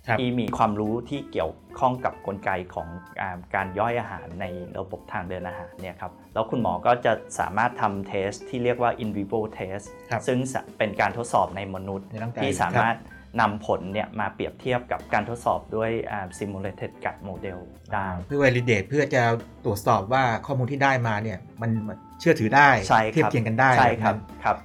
[0.07, 2.89] ครับที่มีความรู้ที่เกี่ยวข้องกับกลไกของ
[3.21, 4.47] อ่าการย่อยอาหารใน
[4.79, 10.39] ระบบทางเดินอาหารเนี่ยครับแล้วคุณหมอก็จะสามารถทำเทสที่เรียกว่า in vivo test ครับซึ่ง
[10.79, 12.97] เป็นการทดสอบในมนุษย์ในร่างกายที่สามารถ
[13.41, 17.59] นำผลเนี่ยมาเปรียบเทียบกับการทดสอบด้วยอ่า simulated gut model
[17.93, 19.23] ได้เพื่อ validate เพื่อจะ
[19.65, 24.57] ตรวจสอบว่าข้อมูลที่ได้มาเนี่ยมันมันเชื่อถือได้ใช่ครับเทียบเคียงกันได้ใช่ครับแนั้นครับ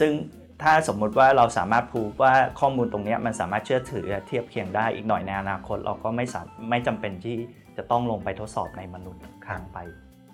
[0.00, 0.12] ซึ่ง
[0.62, 7.36] ถ้าสมมุติว่าเราสามารถพูดว่าข้อมูลตรงเนี้ยมันสามารถเชื่อถือและเทียบเคียงได้อีกหน่อยในอนาคต เราก็ไม่สามไม่จำเป็นที่
[7.76, 9.78] จะต้องลงไปทดสอบในมนุษย์ครั้งไป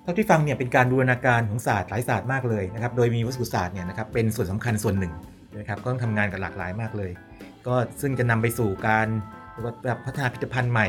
[0.02, 5.12] เท่าที่ฟังเนี่ยเป็นการบูรณาการของศาสตร์หลายศาสตร์มากเลยนะครับ โดยมีวัสดุศาสตร์เนี่ยนะครับเป็นส่วนสำคัญส่วนหนึ่ง
[5.58, 7.10] นะครับก็ต้องทำงานกับหลากหลายมากเลย
[7.66, 9.06] ก็ซึ่งจะนำไปสู่การ
[9.52, 10.88] เรียกว่าแบบพัฒนาผลิตภัณฑ์ใหม่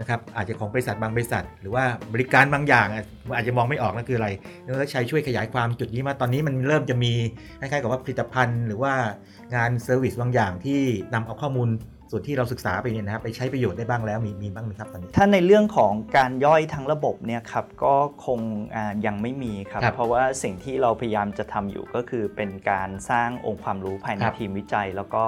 [0.00, 1.84] นะครับอาจจะของบริษัทบางบริษัท หรือว่า
[2.14, 3.04] บริการบางอย่างอะ
[3.36, 4.28] อาจจะมองไม่ออกนั่นคืออะไร
[4.64, 7.12] แล้วใช้ช่วยขยายความจุดนี้มาตอนนี้มันเริ่มจะมี
[7.60, 8.94] คล้ายๆกับว่าผลิตภัณฑ์ หรือว่า
[9.54, 10.80] งานเซอร์วิสบางอย่างที่
[11.14, 11.70] นำเอาข้อมูล
[12.10, 17.94] ส่วนที่เราศึกษาไปเนี่ยนะครับไปใช้ประโยชน์ได้บ้างแล้วมีมีบ้างไหมครับตอนนี้ ถ้าในเรื่องของการย่อยทั้งระบบเนี่ยครับก็
[18.26, 18.40] คง
[18.74, 25.24] อ่ายังไม่มีครับครับเพราะว่าสิ่งที่เราพยายามจะทำอยู่ก็คือเป็นการสร้างองค์ความรู้ภายในครับทีมวิจัย แล้วก็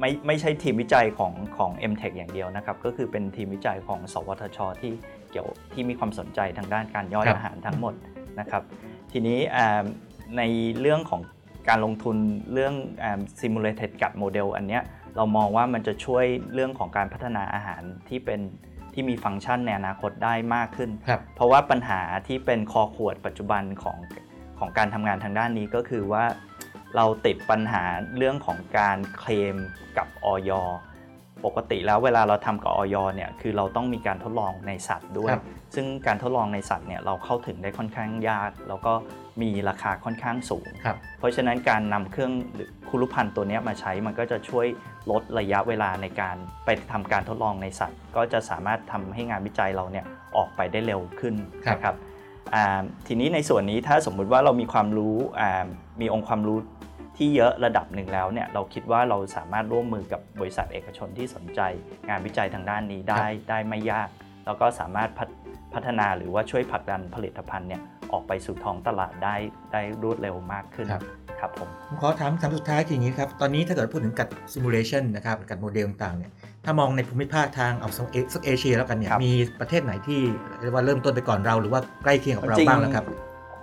[0.00, 4.92] ไม่ไม่ใช่ทีมวิจัยของของ m t e c h อย่างเดียวนะครับ ก็คือเป็นทีมวิจัยของ สวทช ที่
[5.30, 7.94] เกี่ยวที่มีความสนใจทางด้านการย่อยครับอาหารทั้งหมด
[8.40, 8.62] นะครับ
[9.12, 9.82] ทีนี้อ่า
[10.36, 10.42] ใน
[10.80, 11.20] เรื่องของ
[11.68, 12.16] การลงทุน
[12.52, 14.82] เรื่องอ่า simulated gut model อันเนี้ย
[15.16, 18.40] เรามองว่ามันจะช่วยเรื่องของการพัฒนาอาหารที่เป็น
[18.94, 23.98] ที่มีฟังก์ชันในอนาคตได้มากขึ้นครับเพราะว่าปัญหาที่เป็นคอขวดปัจจุบันของ
[24.58, 26.24] ของการทำงานทางด้านนี้ก็คือว่า
[26.96, 27.84] เราติดปัญหา
[28.16, 29.56] เรื่องของการเคลม
[29.96, 30.50] กับออย
[31.44, 38.92] ปกติแล้วเวลาเราทำกับออยเนี่ยคือเราต้องมีการทดลองในสัตว์ด้วยครับซึ่งการทดลองในสัตว์เนี่ยเราเข้าถึงได้ค่อนข้างยาก แล้วก็
[39.42, 44.66] มีราคาค่อนข้างสูงครับเพราะฉะนั้นการนำเครื่องหรือคุรุพันธ์ตัวเนี้ยมาใช้มันก็จะช่วย
[45.10, 50.04] ลดระยะเวลาในการไปทำการทดลองในสัตว์ ก็จะสามารถทำให้งานวิจัยเราเนี่ย
[50.36, 51.34] ออกไปได้เร็วขึ้น
[51.66, 51.96] ครับนะครับ
[52.54, 55.64] อ่าทีนี้ในส่วนนี้ถ้าสมมุติว่าเรามีความรู้อ่า
[56.00, 56.58] มีองค์ความรู้
[57.16, 61.60] ที่เยอะระดับหนึ่งแล้วเนี่ยเราคิดว่าเราสามารถร่วมมือกับบริษัทเอกชนที่สนใจ
[62.08, 64.08] งานวิจัยทางด้านนี้ได้ได้ไม่ยาก
[64.46, 65.28] แล้วก็สามารถพัฒ
[65.74, 69.36] พัฒนาหรือว่าช่วยผลักดันผลิตภัณฑ์เนี่ยออกไปสู่ท้องตลาดได้
[69.72, 71.02] ได้รวดเร็วมากขึ้นครับ
[71.40, 76.30] ครับผมผมขอถามคำสุดท้ายคืออย่างนี้ครับ ตอนนี้ถ้าเกิดพูดถึง gut simulation นะครับ gut model ต่างๆเนี่ย
[76.64, 80.20] ถ้ามองในภูมิภาคทางเอาสักเอสักเอเชียแล้วกันเนี่ยครับมีประเทศไหนที่
[80.60, 83.04] เรียกว่าเริ่มต้นไปก่อนเราหรือว่าใกล้เคียงกับเราจริงบ้างแล้วครับ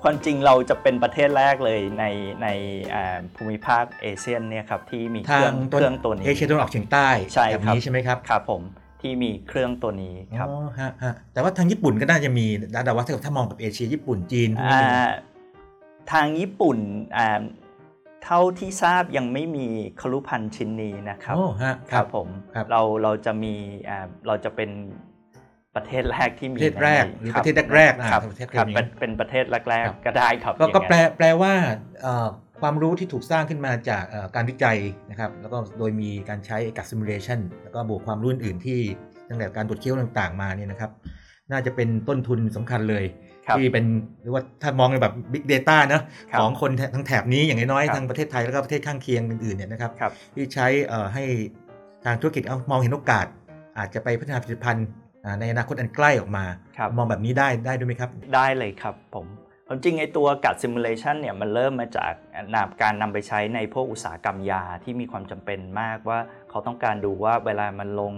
[0.03, 2.05] ความจริงเราจะเป็นประเทศแรกเลยใน
[2.43, 2.47] ใน
[2.93, 8.61] อ่าภูมิภาคอาเซียนเนี่ยครับที่มีเครื่องทางต้นเครื่องตัวนี้เอเชียตะวันออกเฉียงใต้ใช่แบบครับนี้ใช่ไหมครับครับผม
[9.01, 12.45] ที่มีเครื่องตัวนี้ครับอ๋อฮะฮะแต่ว่าทางญี่ปุ่นก็น่าจะมี
[12.85, 15.09] แต่ว่าถ้าเกิดถ้ามองแบบเอเชียญี่ปุ่นจีนพวกอ่นี้า
[16.11, 16.77] ทางญี่ปุ่น
[17.17, 17.41] อ่า
[18.23, 19.67] เท่าที่ทราบยังไม่มี
[20.01, 23.53] คลุพันธ์ชิ้นนี้นะครับโอ้ฮะครับผมครับเราเราจะมี
[23.89, 24.69] อ่าเราจะเป็น
[25.75, 31.53] ประเทศแรกที่มีประเทศแรกในหรือคบประเทศแรกๆอ่าครับประเทศครับอย่างนั้เป็นนเป็นประเทศแรกครับๆก็ได้ครับก็อย่างก็นั้นแปลแปลว่า
[32.01, 32.27] เอ่อ
[32.61, 34.77] ความรู้ที่ถูกสร้างขึ้นมาจากเอ่อการวิจัย
[35.09, 38.79] นะครับแล้วก็โดยมีการใช้กัดซิมูเลชันแล้วก็บวกความรู้อื่นๆที่
[39.29, 40.91] ตั้งแต่การตรวจเคี้ยวต่างๆมาเนี่ยนะครับ
[41.51, 43.05] น่าจะเป็นต้นทุนสำคัญเลย
[43.47, 43.85] ครับที่เป็น
[44.21, 51.23] หรือว่าถ้ามองในแบบ Big Data เนอะครับของคนทั้งแถบนี้อย่างน้อยครับๆทางประเทศไทยแล้วก็ประเทศข้างเคียงอื่นๆเนี่ยนะครับครับที่ใช้เอ่อให้
[52.05, 53.25] ทางธุรกิจเอามองเห็นโอกาส
[53.77, 55.02] อาจจะไปพัฒนาผลิตภัณฑ์อ่า
[55.39, 56.45] ในอนาคตอันใกล้ออกมา
[56.77, 59.27] ครับมองแบบนี้ได้ได้ด้วยไหมครับ ได้เลยครับผม
[59.67, 62.13] ความจริงไอตัวกัดซิมูเลชันเนี่ยมันเริ่มมาจาก
[62.55, 68.13] นำการนำไปใช้ในพวกอุตสาหกรรมยาที่มีความจำเป็นมากว่าเขาต้องการดูว่าเวลามันลง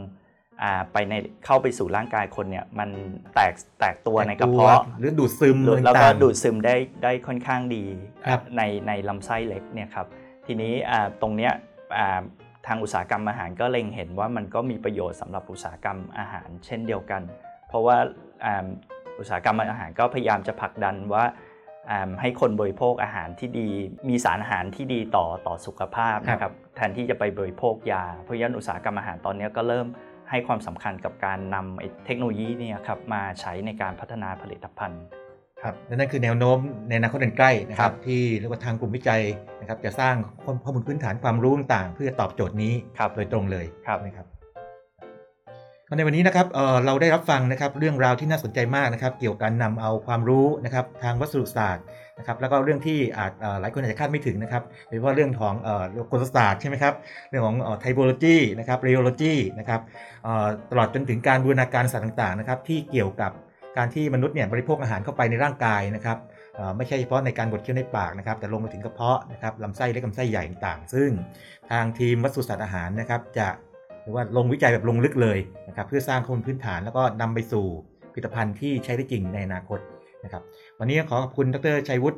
[0.63, 1.13] อ่าไปใน
[1.46, 2.89] เข้าไปสู่ร่างกายคนเนี่ยมัน
[3.36, 7.84] แตกแตกตัวในกระเพาะหรือดูดซึมหรือแล้วก็ต่างๆดูดซึมได้ได้ค่อนข้างดี
[8.28, 10.08] ครับในในลำไส้เล็กเนี่ยครับ
[10.46, 11.52] ทีนี้อ่าตรงเนี้ย
[11.98, 12.22] อ่า
[12.67, 17.21] ทางอุตสาหกรรมอาหารก็เล็งเห็นว่ามันก็มีประโยชน์สำหรับอุตสาหกรรมอาหารเช่นเดียวกัน
[17.67, 17.97] เพราะว่า
[18.45, 18.65] อ่า
[19.19, 21.23] อุตสาหกรรมอาหารก็พยายามจะผลักดันว่า
[21.91, 23.69] อ่าให้คนบริโภคอาหารที่ดี
[24.10, 29.88] มีสารอาหารที่ดีต่อต่อสุขภาพนะครับแทนที่จะไปบริโภคยา เพราะฉะนั้นอุตสาหกรรมอาหารตอนเนี้ยก็เริ่ม
[30.30, 35.04] ให้ความสำคัญกับการนำไอ้เทคโนโลยีเนี่ยครับมาใช้ในการพัฒนาผลิตภัณฑ์
[35.65, 39.21] ครับและนั่นคือแนวโน้มในอนาคตอันใกล้นะคครัรับบที่เรียกว่าทางกลุ่มวิจัย
[39.62, 40.15] นะครับ จะสร้าง
[40.63, 44.25] ข้อมูลพื้นฐานความรู้ต่างๆ เพื่อตอบโจทย์นี้ครับโดยตรงเลยครับนะครับ
[45.88, 51.84] ก็ในวันนี้นะครับเอ่อเราได้รับฟังนะครับเรื่องราวที่น่าสนใจมากนะครับ เกี่ยวกับการนำเอาความรู้นะครับทางวัสดุศาสตร์
[52.17, 56.93] นะครับแล้วก็เรื่องที่อาจเอ่อหลายคนอาจจะคาดไม่ถึงนะครับโดยเฉพาะเรื่องของเอ่อกลศาสตร์ใช่ไหมครับ
[57.30, 59.82] เรื่องของไทโบโลจีนะครับเรโอโลจีนะครับ
[60.24, 63.32] เอ่อตลอดจนถึงการบูรณาการศาสตร์ต่างๆนะครับที่เกี่ยวกับ
[63.78, 66.17] การที่มนุษย์เนี่ยบริโภคอาหารเข้าไปในร่างกายนะครับ
[66.78, 71.09] ไม่ใช่เฉพาะในการบดเคี้ยวในปากนะครับ แต่ลงมาถึงกระเพาะนะครับลำไส้เล็กลำไส้ใหญ่ต่างๆซึ่ง
[71.71, 73.47] ทางทีมวัสดุศาสตร์อาหารนะครับ จะ
[74.03, 77.65] หรือว่าลงวิจัยแบบลงลึกเลยนะครับเพื่อสร้างข้อมูลพื้นฐานแล้วก็นำไปสู่
[78.13, 79.80] ผลิตภัณฑ์ที่ใช้ได้จริงในอนาคต
[80.23, 80.43] นะครับ
[80.80, 82.17] วันนี้ขอขอบคุณดรชัยวุฒิ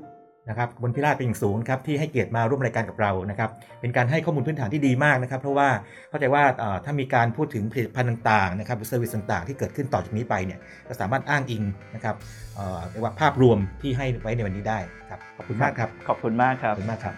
[0.49, 3.49] นะครับกมลพิราชเป็นอย่างสูงครับที่ให้เกียรติมาร่วมรายการกับเรานะครับ
[3.81, 5.69] เป็นการให้ข้อมูลพื้นฐานที่ดีมากนะครับ เพราะว่า
[6.09, 11.63] เข้าใจว่าเอ่อถ้ามีการพูดถึงผลิตภัณฑ์ต่างๆนะครับหรือ service ต่างๆ ที่เกิดขึ้นต่อจากนี้ไปเนี่ยก็สามารถอ้างอิง
[11.95, 12.15] นะครับ
[12.55, 14.79] เอ่อเรียกว่าภาพรวมที่ให้ไว้ในวันนี้ได้
[15.09, 17.15] ครับขอบคุณมากครับขอบคุณมากคขรัอบบคุณมากครับ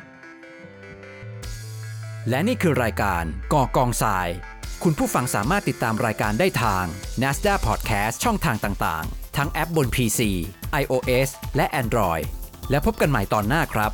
[2.30, 3.24] และนี่คือรายการ
[3.54, 4.28] ก่อกองทราย
[4.84, 6.86] คุณผู้ฟังสามารถติดตามรายการได้ทาง
[7.22, 10.20] NASDAQ Podcast ช่องทางต่างๆ ทั้งแอปบน PC,
[10.82, 12.24] iOS และ Android
[12.70, 13.92] แล้วพบกันใหม่ตอนหน้าครับ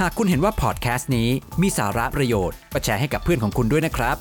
[0.00, 1.28] หากคุณเห็นว่าพอดแคสต์นี้
[1.60, 4.16] มีสาระประโยชน์ก็แชร์ให้กับเพื่อนของคุณด้วยนะครับ